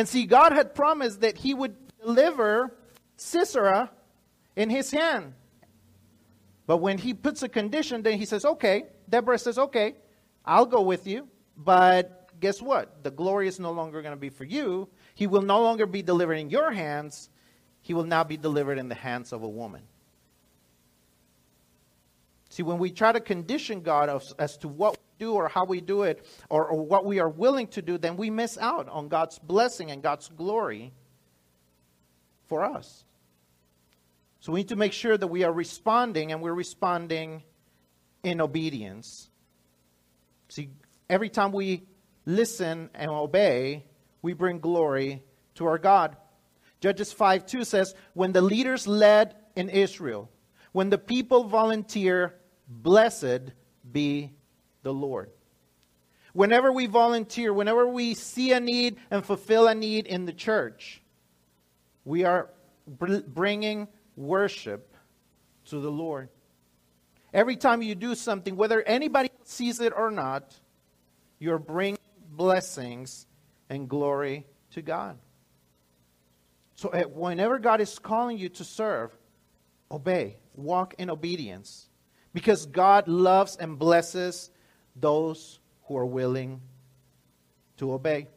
[0.00, 2.74] And see, God had promised that He would deliver
[3.16, 3.90] Sisera
[4.56, 5.34] in His hand.
[6.66, 9.96] But when He puts a condition, then He says, Okay, Deborah says, Okay,
[10.42, 13.04] I'll go with you, but guess what?
[13.04, 14.88] The glory is no longer going to be for you.
[15.14, 17.28] He will no longer be delivered in your hands
[17.82, 19.82] he will now be delivered in the hands of a woman.
[22.50, 25.64] See, when we try to condition God as, as to what we do or how
[25.64, 28.88] we do it or, or what we are willing to do, then we miss out
[28.88, 30.92] on God's blessing and God's glory
[32.48, 33.04] for us.
[34.40, 37.44] So we need to make sure that we are responding and we're responding
[38.24, 39.30] in obedience.
[40.48, 40.70] See,
[41.08, 41.84] every time we
[42.26, 43.86] listen and obey,
[44.22, 45.22] we bring glory
[45.54, 46.16] to our God.
[46.80, 50.30] Judges 5 2 says, When the leaders led in Israel,
[50.72, 52.39] when the people volunteer,
[52.70, 53.52] blessed
[53.92, 54.30] be
[54.82, 55.30] the Lord.
[56.32, 61.02] Whenever we volunteer, whenever we see a need and fulfill a need in the church,
[62.04, 62.50] we are
[62.86, 64.94] bringing worship
[65.66, 66.28] to the Lord.
[67.34, 70.54] Every time you do something, whether anybody sees it or not,
[71.38, 71.98] you're bringing
[72.30, 73.26] blessings
[73.68, 75.18] and glory to God.
[76.74, 79.16] So eh, whenever God is calling you to serve,
[79.90, 81.89] obey, walk in obedience.
[82.32, 84.50] Because God loves and blesses
[84.94, 86.60] those who are willing
[87.76, 88.28] to obey.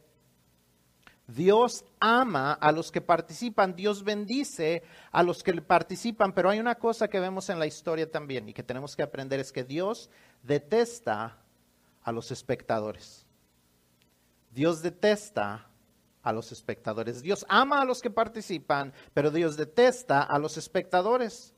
[1.26, 6.74] Dios ama a los que participan, Dios bendice a los que participan, pero hay una
[6.74, 10.10] cosa que vemos en la historia también y que tenemos que aprender es que Dios
[10.42, 11.38] detesta
[12.02, 13.24] a los espectadores.
[14.50, 15.66] Dios detesta
[16.22, 17.22] a los espectadores.
[17.22, 21.53] Dios ama a los que participan, pero Dios detesta a los espectadores.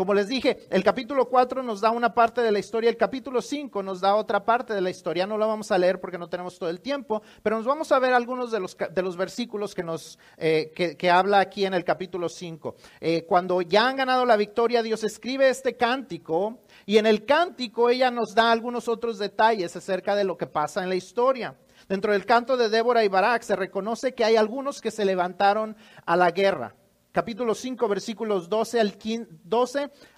[0.00, 3.42] Como les dije, el capítulo 4 nos da una parte de la historia, el capítulo
[3.42, 5.26] 5 nos da otra parte de la historia.
[5.26, 7.98] No la vamos a leer porque no tenemos todo el tiempo, pero nos vamos a
[7.98, 11.84] ver algunos de los, de los versículos que, nos, eh, que, habla aquí en el
[11.84, 12.76] capítulo 5.
[12.98, 17.90] Eh, cuando ya han ganado la victoria, Dios escribe este cántico y en el cántico
[17.90, 21.58] ella nos da algunos otros detalles acerca de lo que pasa en la historia.
[21.90, 25.76] Dentro del canto de Débora y Barak se reconoce que hay algunos que se levantaron
[26.06, 26.74] a la guerra.
[27.12, 28.78] Capítulo 5, versículos 12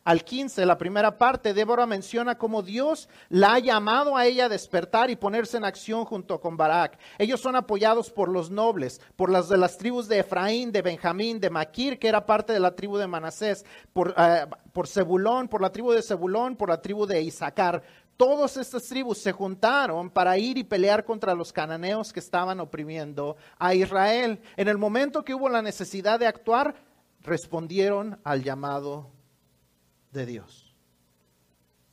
[0.04, 4.48] al, 15, la primera parte, Débora menciona cómo Dios la ha llamado a ella a
[4.50, 6.98] despertar y ponerse en acción junto con Barak.
[7.16, 11.40] Ellos son apoyados por los nobles, por las de las tribus de Efraín, de Benjamín,
[11.40, 15.62] de Maquir, que era parte de la tribu de Manasés, por, eh, por Zebulón, por
[15.62, 17.82] la tribu de Zebulón, por la tribu de Isaacar
[18.22, 23.36] todas estas tribus se juntaron para ir y pelear contra los cananeos que estaban oprimiendo
[23.58, 24.40] a Israel.
[24.56, 26.76] En el momento que hubo la necesidad de actuar,
[27.22, 29.10] respondieron al llamado
[30.12, 30.72] de Dios.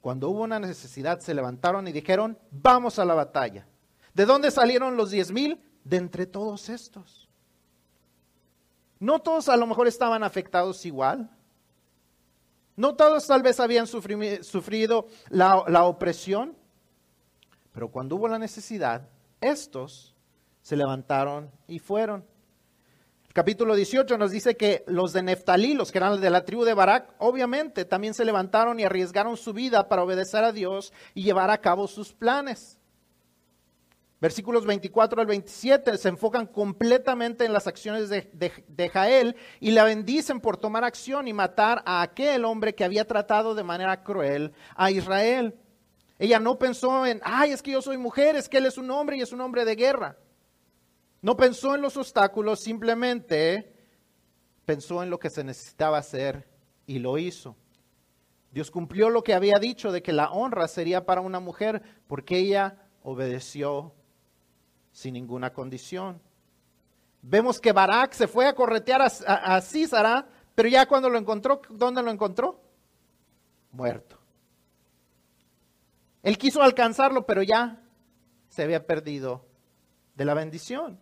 [0.01, 3.65] Cuando hubo una necesidad, se levantaron y dijeron, vamos a la batalla.
[4.13, 5.59] ¿De dónde salieron los diez mil?
[5.83, 7.27] De entre todos estos.
[8.99, 11.35] No todos a lo mejor estaban afectados igual.
[12.79, 16.55] No todos tal vez habían sufrido la, opresión,
[17.73, 19.09] pero cuando hubo la necesidad,
[19.41, 20.15] estos
[20.61, 22.23] se levantaron y fueron.
[23.27, 26.63] El capítulo 18 nos dice que los de Neftalí, los que eran de la tribu
[26.63, 31.23] de Barak, obviamente también se levantaron y arriesgaron su vida para obedecer a Dios y
[31.23, 32.78] llevar a cabo sus planes.
[34.21, 40.41] Versículos 24 al 27 se enfocan completamente en las acciones de, Jael y la bendicen
[40.41, 44.91] por tomar acción y matar a aquel hombre que había tratado de manera cruel a
[44.91, 45.57] Israel.
[46.17, 48.91] Ella no pensó en, ay, es que yo soy mujer, es que él es un
[48.91, 50.17] hombre y es un hombre de guerra.
[51.21, 53.73] No pensó en los obstáculos, simplemente
[54.65, 56.49] pensó en lo que se necesitaba hacer
[56.85, 57.55] y lo hizo.
[58.51, 62.37] Dios cumplió lo que había dicho de que la honra sería para una mujer porque
[62.37, 63.95] ella obedeció
[64.91, 66.21] sin ninguna condición.
[67.21, 71.61] Vemos que Barak se fue a corretear a, a, Císara, pero ya cuando lo encontró,
[71.69, 72.61] ¿dónde lo encontró?
[73.71, 74.17] Muerto.
[76.23, 77.81] Él quiso alcanzarlo, pero ya
[78.49, 79.45] se había perdido
[80.15, 80.99] de la bendición.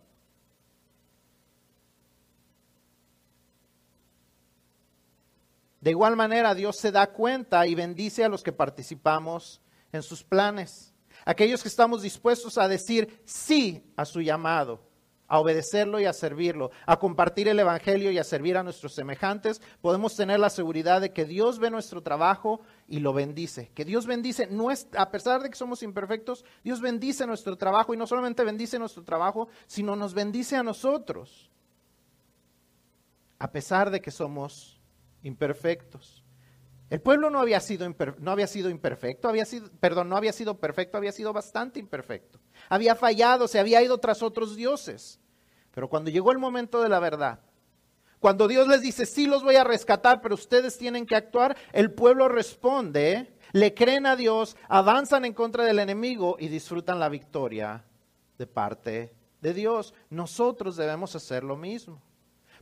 [5.80, 9.60] De igual manera, Dios se da cuenta y bendice a los que participamos
[9.92, 10.92] en sus planes.
[11.28, 14.80] Aquellos que estamos dispuestos a decir sí a su llamado,
[15.26, 19.60] a obedecerlo y a servirlo, a compartir el Evangelio y a servir a nuestros semejantes,
[19.82, 23.70] podemos tener la seguridad de que Dios ve nuestro trabajo y lo bendice.
[23.74, 24.48] Que Dios bendice,
[24.96, 29.04] a pesar de que somos imperfectos, Dios bendice nuestro trabajo y no solamente bendice nuestro
[29.04, 31.50] trabajo, sino nos bendice a nosotros.
[33.38, 34.80] A pesar de que somos
[35.22, 36.24] imperfectos.
[36.90, 37.86] El pueblo no había sido,
[38.18, 42.40] no había sido imperfecto, había sido, perdón, no había sido perfecto, había sido bastante imperfecto.
[42.70, 45.20] Había fallado, se había ido tras otros dioses.
[45.74, 47.40] Pero cuando llegó el momento de la verdad,
[48.20, 51.92] cuando Dios les dice, sí los voy a rescatar, pero ustedes tienen que actuar, el
[51.92, 57.84] pueblo responde, le creen a Dios, avanzan en contra del enemigo y disfrutan la victoria
[58.38, 59.92] de parte de Dios.
[60.08, 62.02] Nosotros debemos hacer lo mismo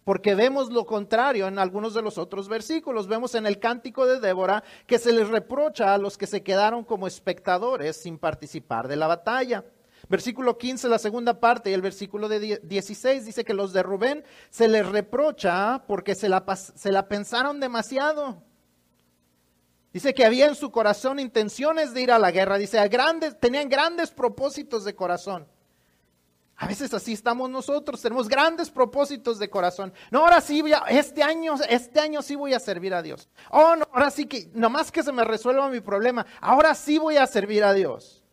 [0.07, 3.09] porque vemos lo contrario en algunos de los otros versículos.
[3.09, 6.85] Vemos en el cántico de Débora que se les reprocha a los que se quedaron
[6.85, 9.65] como espectadores sin participar de la batalla.
[10.09, 14.23] Versículo 15, la segunda parte, y el versículo de 16 dice que los de Rubén
[14.49, 18.45] se les reprocha porque se la, se la pensaron demasiado.
[19.93, 22.59] Dice que había en su corazón intenciones de ir a la guerra.
[22.59, 25.49] Dice, a grandes, tenían grandes propósitos de corazón.
[26.59, 29.93] A veces así estamos nosotros, tenemos grandes propósitos de corazón.
[30.11, 33.29] No, ahora sí, voy a, este año, este año sí voy a servir a Dios.
[33.51, 37.19] Oh, no, ahora sí que, nomás que se me resuelva mi problema, ahora sí voy
[37.19, 38.25] a servir a Dios.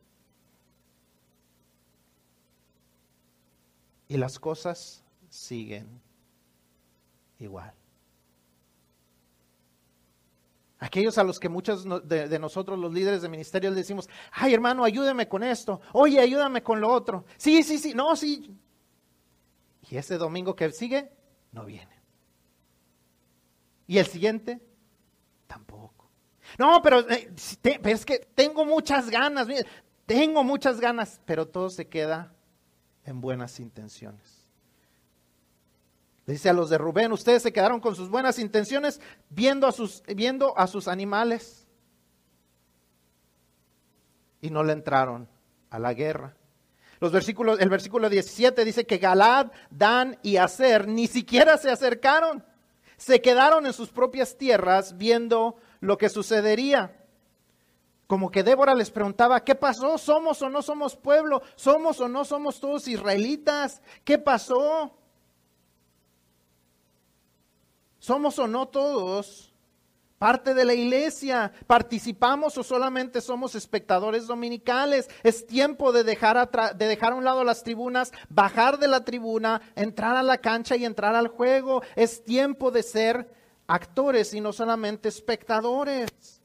[4.07, 6.01] Y las cosas siguen
[7.39, 7.73] igual.
[10.83, 14.83] Aquellos a los que muchos de, nosotros, los líderes de ministerio, les decimos, ay hermano,
[14.83, 17.23] ayúdeme con esto, oye, ayúdame con lo otro.
[17.37, 18.53] Sí, sí, sí, no, sí.
[19.89, 21.09] Y ese domingo que sigue,
[21.53, 22.03] no viene.
[23.87, 24.61] Y el siguiente,
[25.47, 26.11] tampoco.
[26.59, 27.31] No, pero, eh,
[27.61, 29.47] pero es que tengo muchas ganas,
[30.05, 32.35] tengo muchas ganas, pero todo se queda
[33.05, 34.42] en buenas intenciones.
[36.25, 40.03] Dice a los de Rubén, ustedes se quedaron con sus buenas intenciones viendo a sus,
[40.07, 41.67] viendo a sus animales
[44.39, 45.27] y no le entraron
[45.69, 46.35] a la guerra.
[47.01, 52.45] Los versículos, el versículo 17 dice que Galad, Dan y Aser ni siquiera se acercaron.
[52.95, 56.95] Se quedaron en sus propias tierras viendo lo que sucedería.
[58.07, 59.97] Como que Débora les preguntaba, ¿qué pasó?
[59.97, 61.41] ¿Somos o no somos pueblo?
[61.55, 63.81] ¿Somos o no somos todos israelitas?
[64.05, 64.95] ¿Qué pasó?
[68.03, 69.53] ¿Somos o no todos
[70.17, 71.53] parte de la iglesia?
[71.67, 75.09] ¿Participamos o solamente somos espectadores dominicales?
[75.23, 79.61] Es tiempo de dejar, de dejar a un lado las tribunas, bajar de la tribuna,
[79.77, 81.81] entrar a la cancha y entrar al juego.
[81.95, 83.33] Es tiempo de ser
[83.67, 86.41] actores y no solamente espectadores.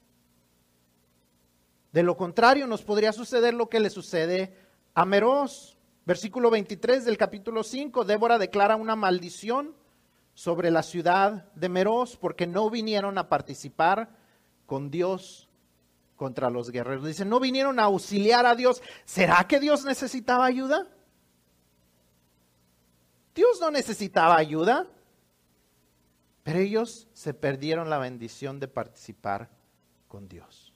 [1.91, 4.55] De lo contrario, nos podría suceder lo que le sucede
[4.93, 5.77] a Meroz.
[6.05, 9.75] Versículo 23 del capítulo 5, Débora declara una maldición
[10.39, 14.15] sobre la ciudad de Meroz porque no vinieron a participar
[14.65, 15.49] con Dios
[16.15, 17.05] contra los guerreros.
[17.05, 18.81] Dicen, no vinieron a auxiliar a Dios.
[19.03, 20.87] ¿Será que Dios necesitaba ayuda?
[23.35, 24.87] Dios no necesitaba ayuda,
[26.43, 29.49] pero ellos se perdieron la bendición de participar
[30.07, 30.71] con Dios.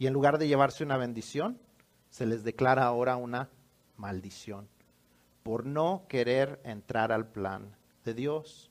[0.00, 1.60] Y en lugar de llevarse una bendición,
[2.10, 3.50] se les declara ahora una
[3.96, 4.68] maldición
[5.44, 7.77] por no querer entrar al plan
[8.14, 8.70] Dios.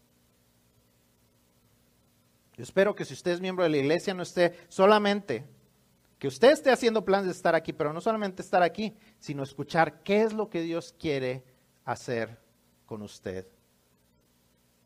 [2.55, 5.45] Yo espero que si usted es miembro de la iglesia no esté solamente,
[6.17, 10.01] que usted esté haciendo planes de estar aquí, pero no solamente estar aquí, sino escuchar
[10.01, 11.43] qué es lo que Dios quiere
[11.85, 12.39] hacer
[12.88, 13.47] con usted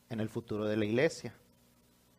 [0.10, 1.34] en el futuro de la iglesia.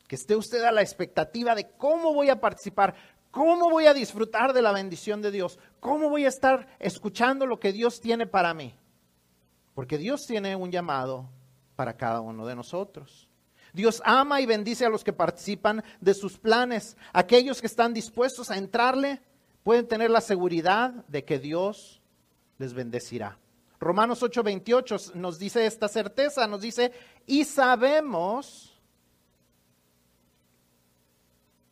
[0.09, 2.95] Que esté usted a la expectativa de cómo voy a participar,
[3.31, 7.61] cómo voy a disfrutar de la bendición de Dios, cómo voy a estar escuchando lo
[7.61, 8.75] que Dios tiene para mí.
[9.75, 11.29] Porque Dios tiene un llamado
[11.77, 13.29] para cada uno de nosotros.
[13.73, 16.97] Dios ama y bendice a los que participan de sus planes.
[17.13, 19.23] Aquellos que están dispuestos a entrarle
[19.63, 22.03] pueden tener la seguridad de que Dios
[22.59, 23.39] les bendecirá.
[23.81, 26.93] Romanos 8:28 nos dice esta certeza, nos dice,
[27.27, 28.73] y sabemos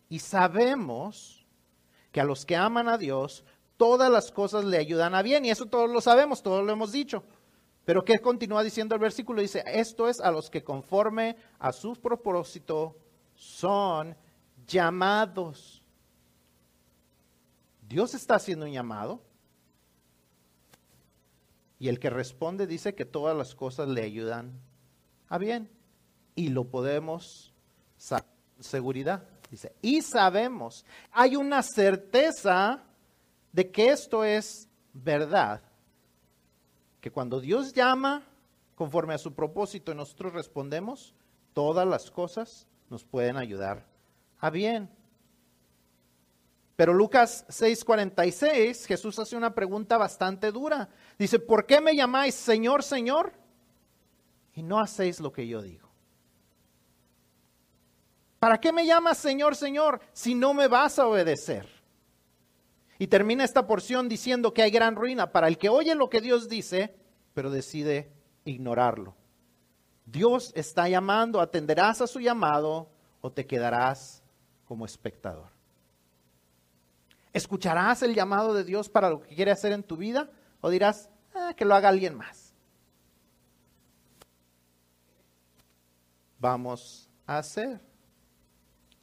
[0.09, 1.47] y sabemos
[2.11, 3.45] que a los que aman a Dios,
[3.77, 5.45] todas las cosas le ayudan a bien.
[5.45, 7.23] Y eso todos lo sabemos, todos lo hemos dicho.
[7.91, 9.43] Pero ¿qué continúa diciendo el versículo?
[9.43, 12.97] Dice, esto es a los que conforme a su propósito
[13.35, 14.17] son
[14.65, 15.83] llamados.
[17.89, 19.21] Dios está haciendo un llamado.
[21.81, 24.53] Y el que responde dice que todas las cosas le ayudan
[25.29, 25.69] a bien.
[26.37, 27.53] Y lo podemos
[28.61, 29.25] seguridad.
[29.51, 32.85] Dice, y sabemos, hay una certeza
[33.51, 35.61] de que esto es verdad.
[37.01, 38.23] Que cuando Dios llama
[38.75, 41.15] conforme a su propósito y nosotros respondemos,
[41.53, 43.87] todas las cosas nos pueden ayudar
[44.39, 44.91] a bien.
[46.77, 50.89] Pero Lucas 6:46, Jesús hace una pregunta bastante dura.
[51.19, 53.35] Dice, ¿por qué me llamáis Señor, Señor?
[54.55, 55.91] Y no hacéis lo que yo digo.
[58.39, 61.80] ¿Para qué me llamas Señor, Señor si no me vas a obedecer?
[63.01, 66.21] Y termina esta porción diciendo que hay gran ruina para el que oye lo que
[66.21, 66.95] Dios dice,
[67.33, 68.13] pero decide
[68.45, 69.17] ignorarlo.
[70.05, 72.91] Dios está llamando, atenderás a su llamado
[73.23, 74.23] o te quedarás
[74.67, 75.49] como espectador.
[77.33, 80.29] ¿Escucharás el llamado de Dios para lo que quiere hacer en tu vida
[80.61, 82.53] o dirás ah, que lo haga alguien más?
[86.39, 87.81] Vamos a hacer.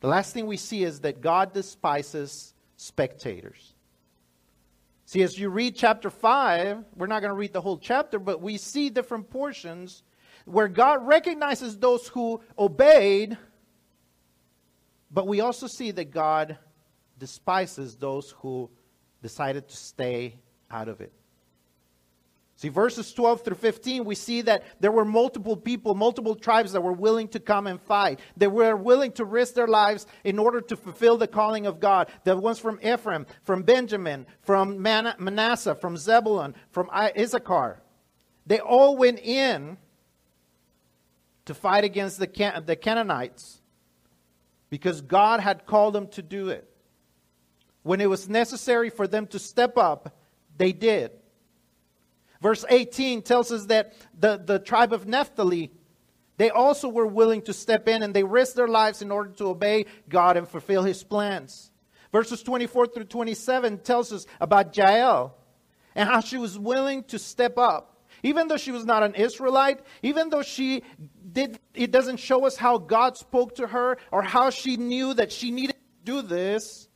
[0.01, 3.73] The last thing we see is that God despises spectators.
[5.07, 8.41] See, as you read chapter 5, we're not going to read the whole chapter, but
[8.41, 10.03] we see different portions
[10.43, 13.37] where God recognizes those who obeyed,
[15.09, 16.57] but we also see that God
[17.17, 18.69] despises those who
[19.21, 20.35] decided to stay
[20.69, 21.13] out of it.
[22.57, 26.81] See, verses 12 through 15, we see that there were multiple people, multiple tribes that
[26.81, 28.19] were willing to come and fight.
[28.35, 32.09] They were willing to risk their lives in order to fulfill the calling of God.
[32.23, 37.83] The ones from Ephraim, from Benjamin, from Manasseh, from Zebulun, from Issachar.
[38.47, 39.77] They all went in
[41.45, 43.61] to fight against the, Can- the Canaanites
[44.71, 46.67] because God had called them to do it.
[47.83, 50.17] When it was necessary for them to step up,
[50.57, 51.11] they did.
[52.41, 55.71] Verse 18 tells us that the, the tribe of Naphtali,
[56.37, 59.45] they also were willing to step in and they risked their lives in order to
[59.45, 61.71] obey God and fulfill his plans.
[62.11, 65.35] Verses 24 through 27 tells us about Jael
[65.95, 67.93] and how she was willing to step up.
[68.23, 70.83] Even though she was not an Israelite, even though she
[71.31, 75.31] did, it doesn't show us how God spoke to her or how she knew that
[75.31, 76.87] she needed to do this,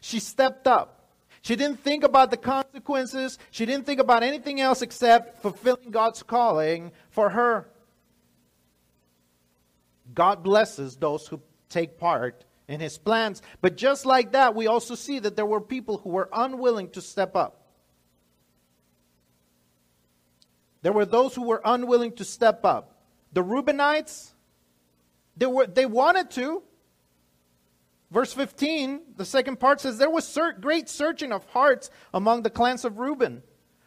[0.00, 0.99] she stepped up.
[1.42, 3.38] She didn't think about the consequences.
[3.50, 7.68] She didn't think about anything else except fulfilling God's calling for her.
[10.12, 13.42] God blesses those who take part in his plans.
[13.60, 17.00] But just like that, we also see that there were people who were unwilling to
[17.00, 17.56] step up.
[20.82, 22.96] There were those who were unwilling to step up.
[23.32, 24.32] The Reubenites,
[25.36, 26.62] they, were, they wanted to,
[28.10, 32.84] Verse 15, the second part says, There was great searching of hearts among the clans
[32.84, 33.42] of Reuben.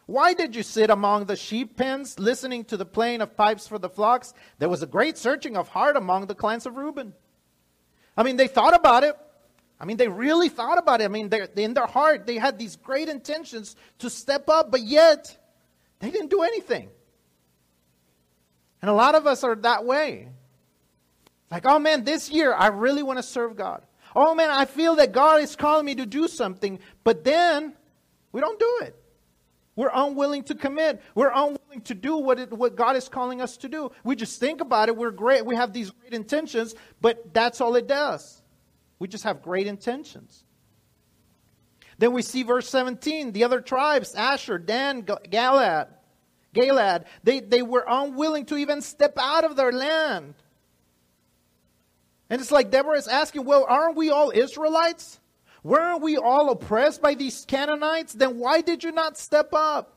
[0.06, 3.78] Why did you sit among the sheep pens, listening to the playing of pipes for
[3.78, 4.34] the flocks?
[4.58, 7.14] There was a great searching of heart among the clans of Reuben.
[8.16, 9.16] I mean, they thought about it.
[9.80, 11.04] I mean, they really thought about it.
[11.04, 15.36] I mean, in their heart, they had these great intentions to step up, but yet
[16.00, 16.90] they didn't do anything.
[18.80, 20.28] And a lot of us are that way.
[21.50, 23.82] Like, oh man, this year I really want to serve God.
[24.14, 27.74] Oh man, I feel that God is calling me to do something, but then
[28.32, 28.96] we don't do it.
[29.76, 31.02] We're unwilling to commit.
[31.14, 33.90] We're unwilling to do what, it, what God is calling us to do.
[34.04, 34.96] We just think about it.
[34.96, 35.44] We're great.
[35.44, 38.40] We have these great intentions, but that's all it does.
[39.00, 40.44] We just have great intentions.
[41.98, 45.88] Then we see verse 17, the other tribes, Asher, Dan, Galad,
[46.54, 50.34] Galad, they, they were unwilling to even step out of their land.
[52.34, 55.20] And it's like Deborah is asking, well, aren't we all Israelites?
[55.62, 58.12] Weren't we all oppressed by these Canaanites?
[58.12, 59.96] Then why did you not step up?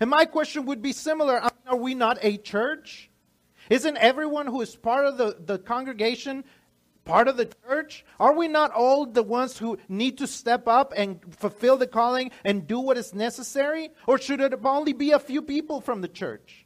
[0.00, 1.38] And my question would be similar.
[1.66, 3.10] are we not a church?
[3.68, 6.42] Isn't everyone who is part of the, the congregation
[7.04, 8.06] part of the church?
[8.18, 12.30] Are we not all the ones who need to step up and fulfill the calling
[12.46, 13.90] and do what is necessary?
[14.06, 16.65] Or should it only be a few people from the church?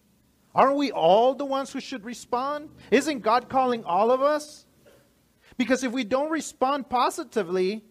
[0.55, 2.70] Aren't we all the ones who should respond?
[2.90, 4.66] Isn't God calling all of us?
[5.57, 7.84] Because if we don't respond positively,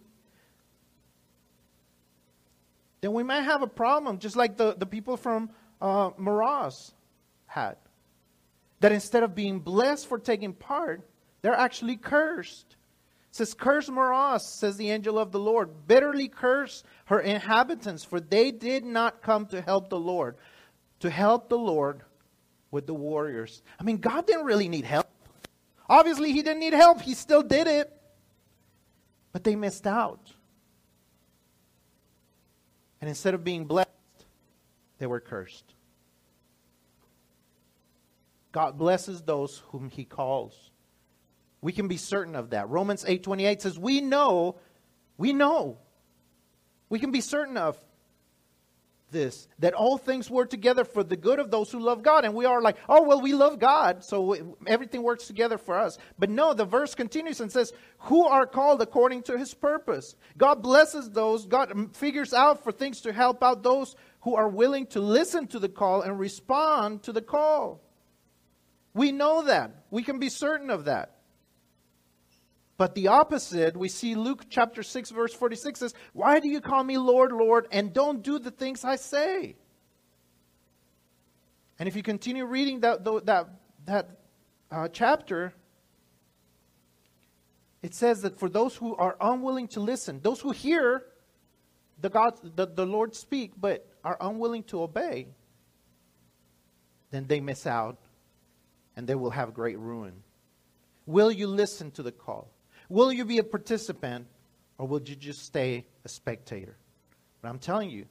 [3.02, 5.52] then we might have a problem, just like the, the people from
[5.82, 6.92] uh, Maraz
[7.46, 7.78] had.
[8.82, 11.08] That instead of being blessed for taking part,
[11.42, 12.76] they're actually cursed.
[13.32, 15.88] says, Curse Moros, says the angel of the Lord.
[15.88, 20.36] Bitterly curse her inhabitants, for they did not come to help the Lord,
[21.00, 22.02] to help the Lord
[22.72, 23.62] with the warriors.
[23.80, 25.08] I mean, God didn't really need help.
[25.90, 27.02] Obviously, He didn't need help.
[27.02, 27.92] He still did it.
[29.32, 30.34] But they missed out.
[33.02, 33.90] And instead of being blessed,
[34.98, 35.74] they were cursed.
[38.52, 40.72] God blesses those whom he calls.
[41.62, 42.70] We can be certain of that.
[42.70, 44.56] Romans 8:28 says, "We know,
[45.18, 45.78] we know.
[46.90, 47.78] We can be certain of
[49.12, 52.34] this that all things work together for the good of those who love God." And
[52.34, 56.30] we are like, "Oh, well, we love God, so everything works together for us." But
[56.30, 61.10] no, the verse continues and says, "Who are called according to his purpose." God blesses
[61.12, 65.48] those, God figures out for things to help out those who are willing to listen
[65.48, 67.82] to the call and respond to the call.
[68.94, 69.86] We know that.
[69.92, 71.19] We can be certain of that.
[72.80, 76.82] But the opposite, we see Luke chapter 6, verse 46 says, Why do you call
[76.82, 79.58] me Lord, Lord, and don't do the things I say?
[81.78, 83.50] And if you continue reading that, that,
[83.86, 84.10] that
[84.72, 85.54] uh, chapter,
[87.82, 91.04] it says that for those who are unwilling to listen, those who hear
[92.00, 95.28] the, God, the, the Lord speak, but are unwilling to obey,
[97.12, 97.98] then they miss out
[98.96, 100.24] and they will have great ruin.
[101.06, 102.54] Will you listen to the call?
[102.90, 104.28] Will you be a participant
[104.78, 106.76] or will you just stay a spectator?
[107.42, 108.06] But I'm telling you,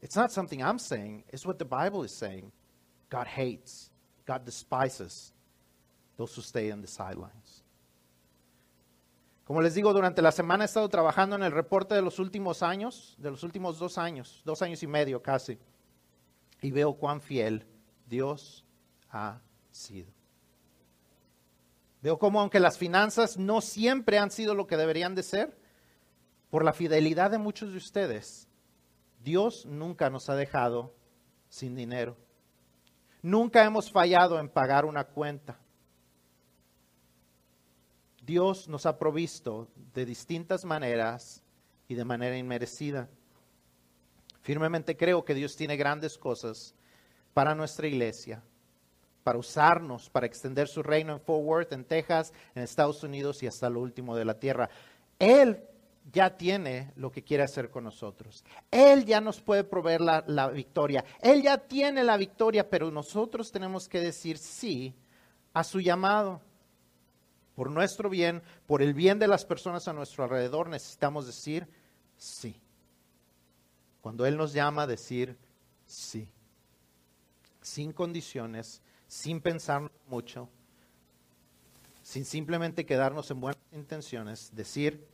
[0.00, 2.52] it's not something I'm saying, it's what the Bible is saying.
[3.10, 3.90] God hates,
[4.24, 5.32] God despises
[6.16, 7.64] those who stay on the sidelines.
[9.44, 12.62] Como les digo, durante la semana he estado trabajando en el reporte de los últimos
[12.62, 15.58] años, de los últimos dos años, dos años y medio casi,
[16.60, 17.64] y veo cuán fiel
[18.06, 18.64] Dios
[19.10, 19.40] ha
[19.70, 20.17] sido.
[22.00, 25.58] Veo como aunque las finanzas no siempre han sido lo que deberían de ser,
[26.50, 28.48] por la fidelidad de muchos de ustedes,
[29.22, 30.94] Dios nunca nos ha dejado
[31.48, 32.16] sin dinero.
[33.20, 35.58] Nunca hemos fallado en pagar una cuenta.
[38.22, 41.42] Dios nos ha provisto de distintas maneras
[41.88, 43.08] y de manera inmerecida.
[44.42, 46.74] Firmemente creo que Dios tiene grandes cosas
[47.34, 48.42] para nuestra iglesia
[49.28, 53.46] para usarnos, para extender su reino en Fort Worth, en Texas, en Estados Unidos y
[53.46, 54.70] hasta lo último de la tierra.
[55.18, 55.62] Él
[56.10, 58.42] ya tiene lo que quiere hacer con nosotros.
[58.70, 61.04] Él ya nos puede proveer la, la, victoria.
[61.20, 64.94] Él ya tiene la victoria, pero nosotros tenemos que decir sí
[65.52, 66.40] a su llamado.
[67.54, 71.68] Por nuestro bien, por el bien de las personas a nuestro alrededor, necesitamos decir
[72.16, 72.58] sí.
[74.00, 75.36] Cuando Él nos llama, decir
[75.84, 76.30] sí.
[77.60, 80.48] Sin condiciones, sin pensar mucho,
[82.02, 85.08] sin simplemente quedarnos en buenas intenciones, decir,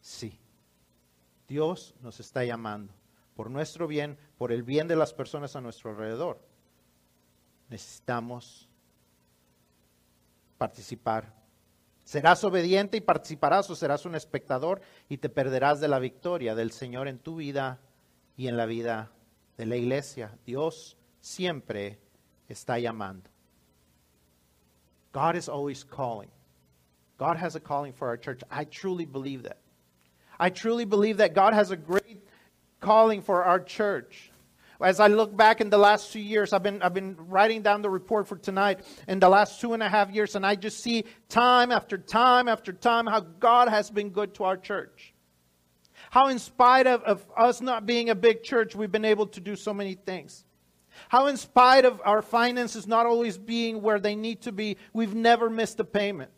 [0.00, 0.38] sí,
[1.48, 2.92] Dios nos está llamando
[3.34, 6.40] por nuestro bien, por el bien de las personas a nuestro alrededor.
[7.68, 8.68] Necesitamos
[10.58, 11.34] participar.
[12.04, 16.70] Serás obediente y participarás o serás un espectador y te perderás de la victoria del
[16.70, 17.80] Señor en tu vida
[18.36, 19.10] y en la vida
[19.56, 20.36] de la iglesia.
[20.44, 22.03] Dios siempre
[22.50, 23.22] está llamando.
[25.12, 26.28] God is always calling.
[27.18, 28.42] God has a calling for our church.
[28.50, 29.58] I truly believe that.
[30.38, 32.26] I truly believe that God has a great
[32.80, 34.30] calling for our church.
[34.80, 37.80] As I look back in the last two years, I've been, I've been writing down
[37.80, 40.80] the report for tonight in the last two and a half years, and I just
[40.80, 45.14] see time after time after time how God has been good to our church.
[46.10, 49.40] How, in spite of, of us not being a big church, we've been able to
[49.40, 50.44] do so many things.
[51.14, 55.14] How, in spite of our finances not always being where they need to be, we've
[55.14, 56.32] never missed a payment.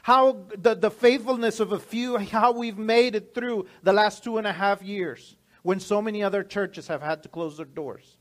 [0.00, 4.38] How the, the faithfulness of a few, how we've made it through the last two
[4.38, 8.16] and a half years when so many other churches have had to close their doors.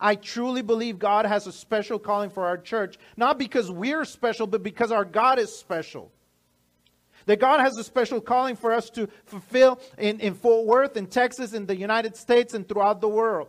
[0.00, 4.46] I truly believe God has a special calling for our church, not because we're special,
[4.46, 6.10] but because our God is special.
[7.26, 11.06] That God has a special calling for us to fulfill in, in Fort Worth, in
[11.06, 13.48] Texas, in the United States, and throughout the world.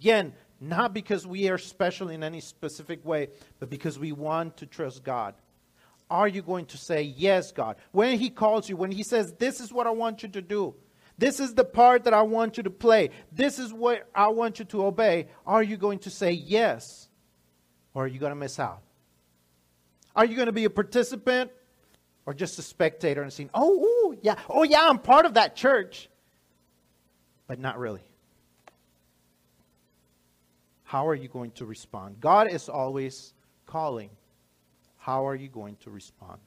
[0.00, 3.28] Again, not because we are special in any specific way,
[3.58, 5.34] but because we want to trust God.
[6.10, 7.76] Are you going to say, Yes, God?
[7.92, 10.74] When He calls you, when He says, This is what I want you to do,
[11.18, 14.58] this is the part that I want you to play, this is what I want
[14.58, 17.08] you to obey, are you going to say yes?
[17.94, 18.82] Or are you going to miss out?
[20.14, 21.50] Are you going to be a participant
[22.26, 25.56] or just a spectator and saying, Oh, ooh, yeah, oh, yeah, I'm part of that
[25.56, 26.08] church,
[27.46, 28.07] but not really?
[30.88, 32.18] How are you going to respond?
[32.18, 33.34] God is always
[33.66, 34.08] calling.
[34.96, 36.40] how are you going to respond?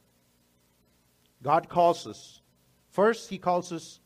[1.44, 2.42] God calls us.
[2.90, 4.00] First, He calls us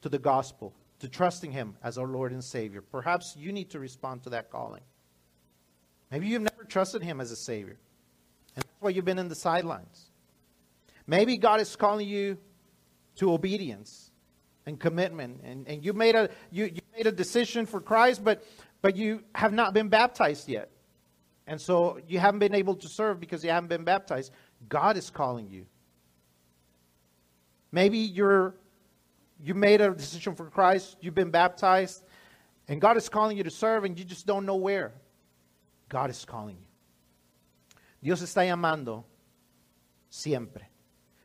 [0.00, 2.80] to the gospel, to trusting Him as our Lord and Savior.
[2.80, 4.80] Perhaps you need to respond to that calling.
[6.10, 7.76] Maybe you've never trusted Him as a Savior,
[8.56, 10.10] and that's why you've been in the sidelines.
[11.06, 12.38] Maybe God is calling you
[13.16, 14.12] to obedience
[14.64, 18.44] and commitment, and, and you, made a, you, you made a decision for Christ, but,
[18.82, 20.70] but you have not been baptized yet.
[21.46, 24.32] And so you haven't been able to serve because you haven't been baptized.
[24.68, 25.66] God is calling you.
[27.72, 28.54] Maybe you're
[29.40, 32.02] you made a decision for Christ, you've been baptized,
[32.66, 34.92] and God is calling you to serve and you just don't know where.
[35.88, 36.66] God is calling you.
[38.02, 39.04] Dios está llamando
[40.08, 40.70] siempre.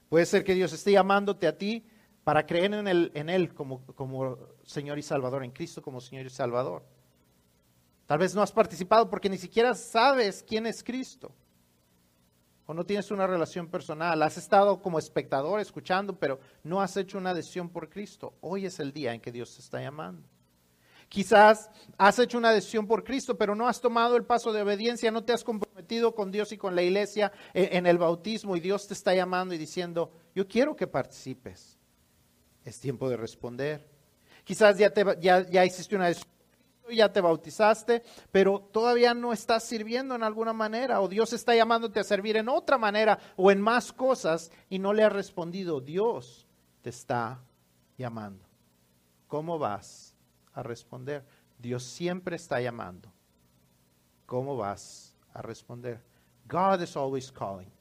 [0.10, 1.86] Puede ser que Dios esté llamándote a ti
[2.24, 6.26] para creer en Él, en él como, como Señor y Salvador, en Cristo como Señor
[6.26, 6.84] y Salvador.
[8.06, 11.34] Tal vez no has participado porque ni siquiera sabes quién es Cristo
[12.66, 17.18] o no tienes una relación personal, has estado como espectador escuchando, pero no has hecho
[17.18, 18.36] una decisión por Cristo.
[18.42, 20.28] Hoy es el día en que Dios te está llamando.
[21.10, 25.12] Quizás has hecho una decisión por Cristo, pero no has tomado el paso de obediencia,
[25.12, 28.88] no te has comprometido con Dios y con la iglesia en, el bautismo y Dios
[28.88, 31.78] te está llamando y diciendo, yo quiero que participes.
[32.64, 33.86] Es tiempo de responder.
[34.46, 35.04] Quizás ya, te,
[35.66, 36.33] hiciste una decisión
[36.90, 42.00] ya te bautizaste, pero todavía no estás sirviendo en alguna manera, o Dios está llamándote
[42.00, 45.82] a servir en otra manera o en más cosas y no le has respondido.
[45.82, 46.48] Dios
[46.82, 47.42] te está
[47.98, 48.46] llamando.
[49.28, 50.16] ¿Cómo vas
[50.54, 51.26] a responder?
[51.58, 53.12] Dios siempre está llamando.
[54.26, 56.04] ¿Cómo vas a responder?
[56.48, 57.72] God is always calling.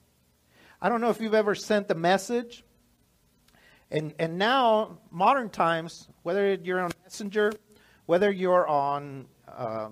[0.81, 2.65] I don't know if you've ever sent a message.
[3.91, 7.53] And, and now, modern times, whether you're on Messenger,
[8.07, 9.89] whether you're on, uh,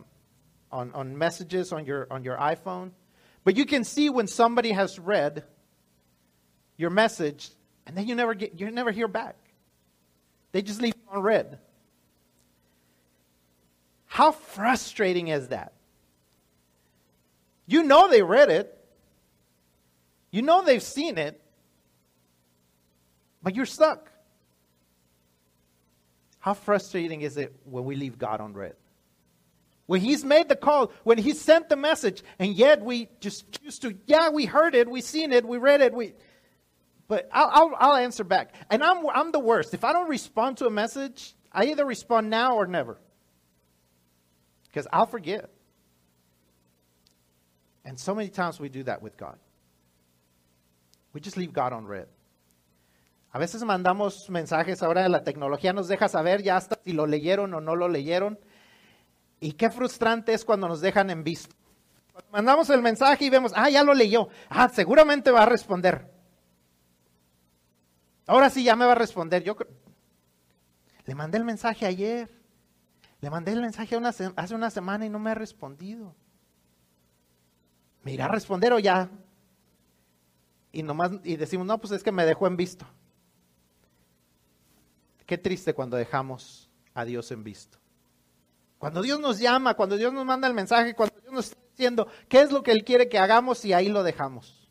[0.71, 2.91] on, on messages on your, on your iPhone,
[3.45, 5.45] but you can see when somebody has read
[6.77, 7.51] your message
[7.87, 9.37] and then you never, get, you never hear back.
[10.53, 11.59] They just leave it on read.
[14.07, 15.73] How frustrating is that?
[17.67, 18.77] You know they read it.
[20.33, 21.41] You know they've seen it.
[23.43, 24.10] But you're stuck.
[26.41, 28.75] How frustrating is it when we leave God on red?
[29.87, 33.79] When He's made the call, when He sent the message, and yet we just choose
[33.81, 36.15] to, yeah, we heard it, we seen it, we read it, we.
[37.09, 38.55] But I'll, I'll, I'll answer back.
[38.71, 39.75] And I'm, I'm the worst.
[39.75, 42.99] If I don't respond to a message, I either respond now or never.
[44.69, 45.51] Because I'll forget.
[47.85, 49.37] And so many times we do that with God.
[51.13, 52.07] We just leave God on red.
[53.33, 57.55] A veces mandamos mensajes, ahora la tecnología nos deja saber ya hasta si lo leyeron
[57.55, 58.39] o no lo leyeron.
[59.39, 61.55] Y qué frustrante es cuando nos dejan en visto.
[62.33, 66.11] mandamos el mensaje y vemos, ah, ya lo leyó, ah, seguramente va a responder.
[68.27, 69.43] Ahora sí ya me va a responder.
[69.45, 69.57] Yo
[71.05, 72.31] le mandé el mensaje ayer,
[73.21, 73.97] le mandé el mensaje
[74.37, 76.15] hace una semana y no me ha respondido.
[78.03, 79.09] ¿Me irá a responder o ya?
[80.73, 82.87] Y nomás y decimos, no, pues es que me dejó en visto.
[85.31, 87.79] Qué triste cuando dejamos a Dios en visto.
[88.79, 92.09] Cuando Dios nos llama, cuando Dios nos manda el mensaje, cuando Dios nos está diciendo
[92.29, 94.69] qué es lo que Él quiere que hagamos y ahí lo dejamos.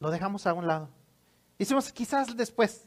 [0.00, 0.90] Lo dejamos a un lado.
[1.56, 2.86] Hicimos quizás después.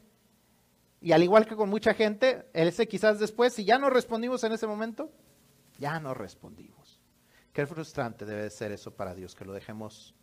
[1.00, 4.52] Y al igual que con mucha gente, ese quizás después, si ya no respondimos en
[4.52, 5.10] ese momento,
[5.80, 7.00] ya no respondimos.
[7.52, 10.14] Qué frustrante debe ser eso para Dios, que lo dejemos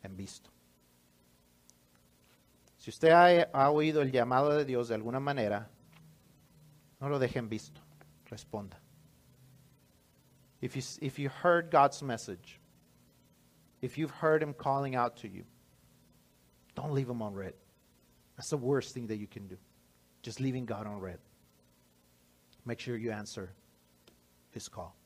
[0.00, 0.52] en visto.
[2.82, 5.70] Si usted ha, ha, oído el llamado de Dios de alguna manera,
[7.00, 7.80] no lo dejen visto.
[8.28, 8.76] Responda.
[10.60, 12.58] If you, if you heard God's message,
[13.82, 15.44] if you've heard Him calling out to you,
[16.74, 17.54] don't leave Him on red.
[18.36, 19.58] That's the worst thing that you can do.
[20.22, 21.18] Just leaving God on red.
[22.64, 23.52] Make sure you answer
[24.50, 24.96] His call.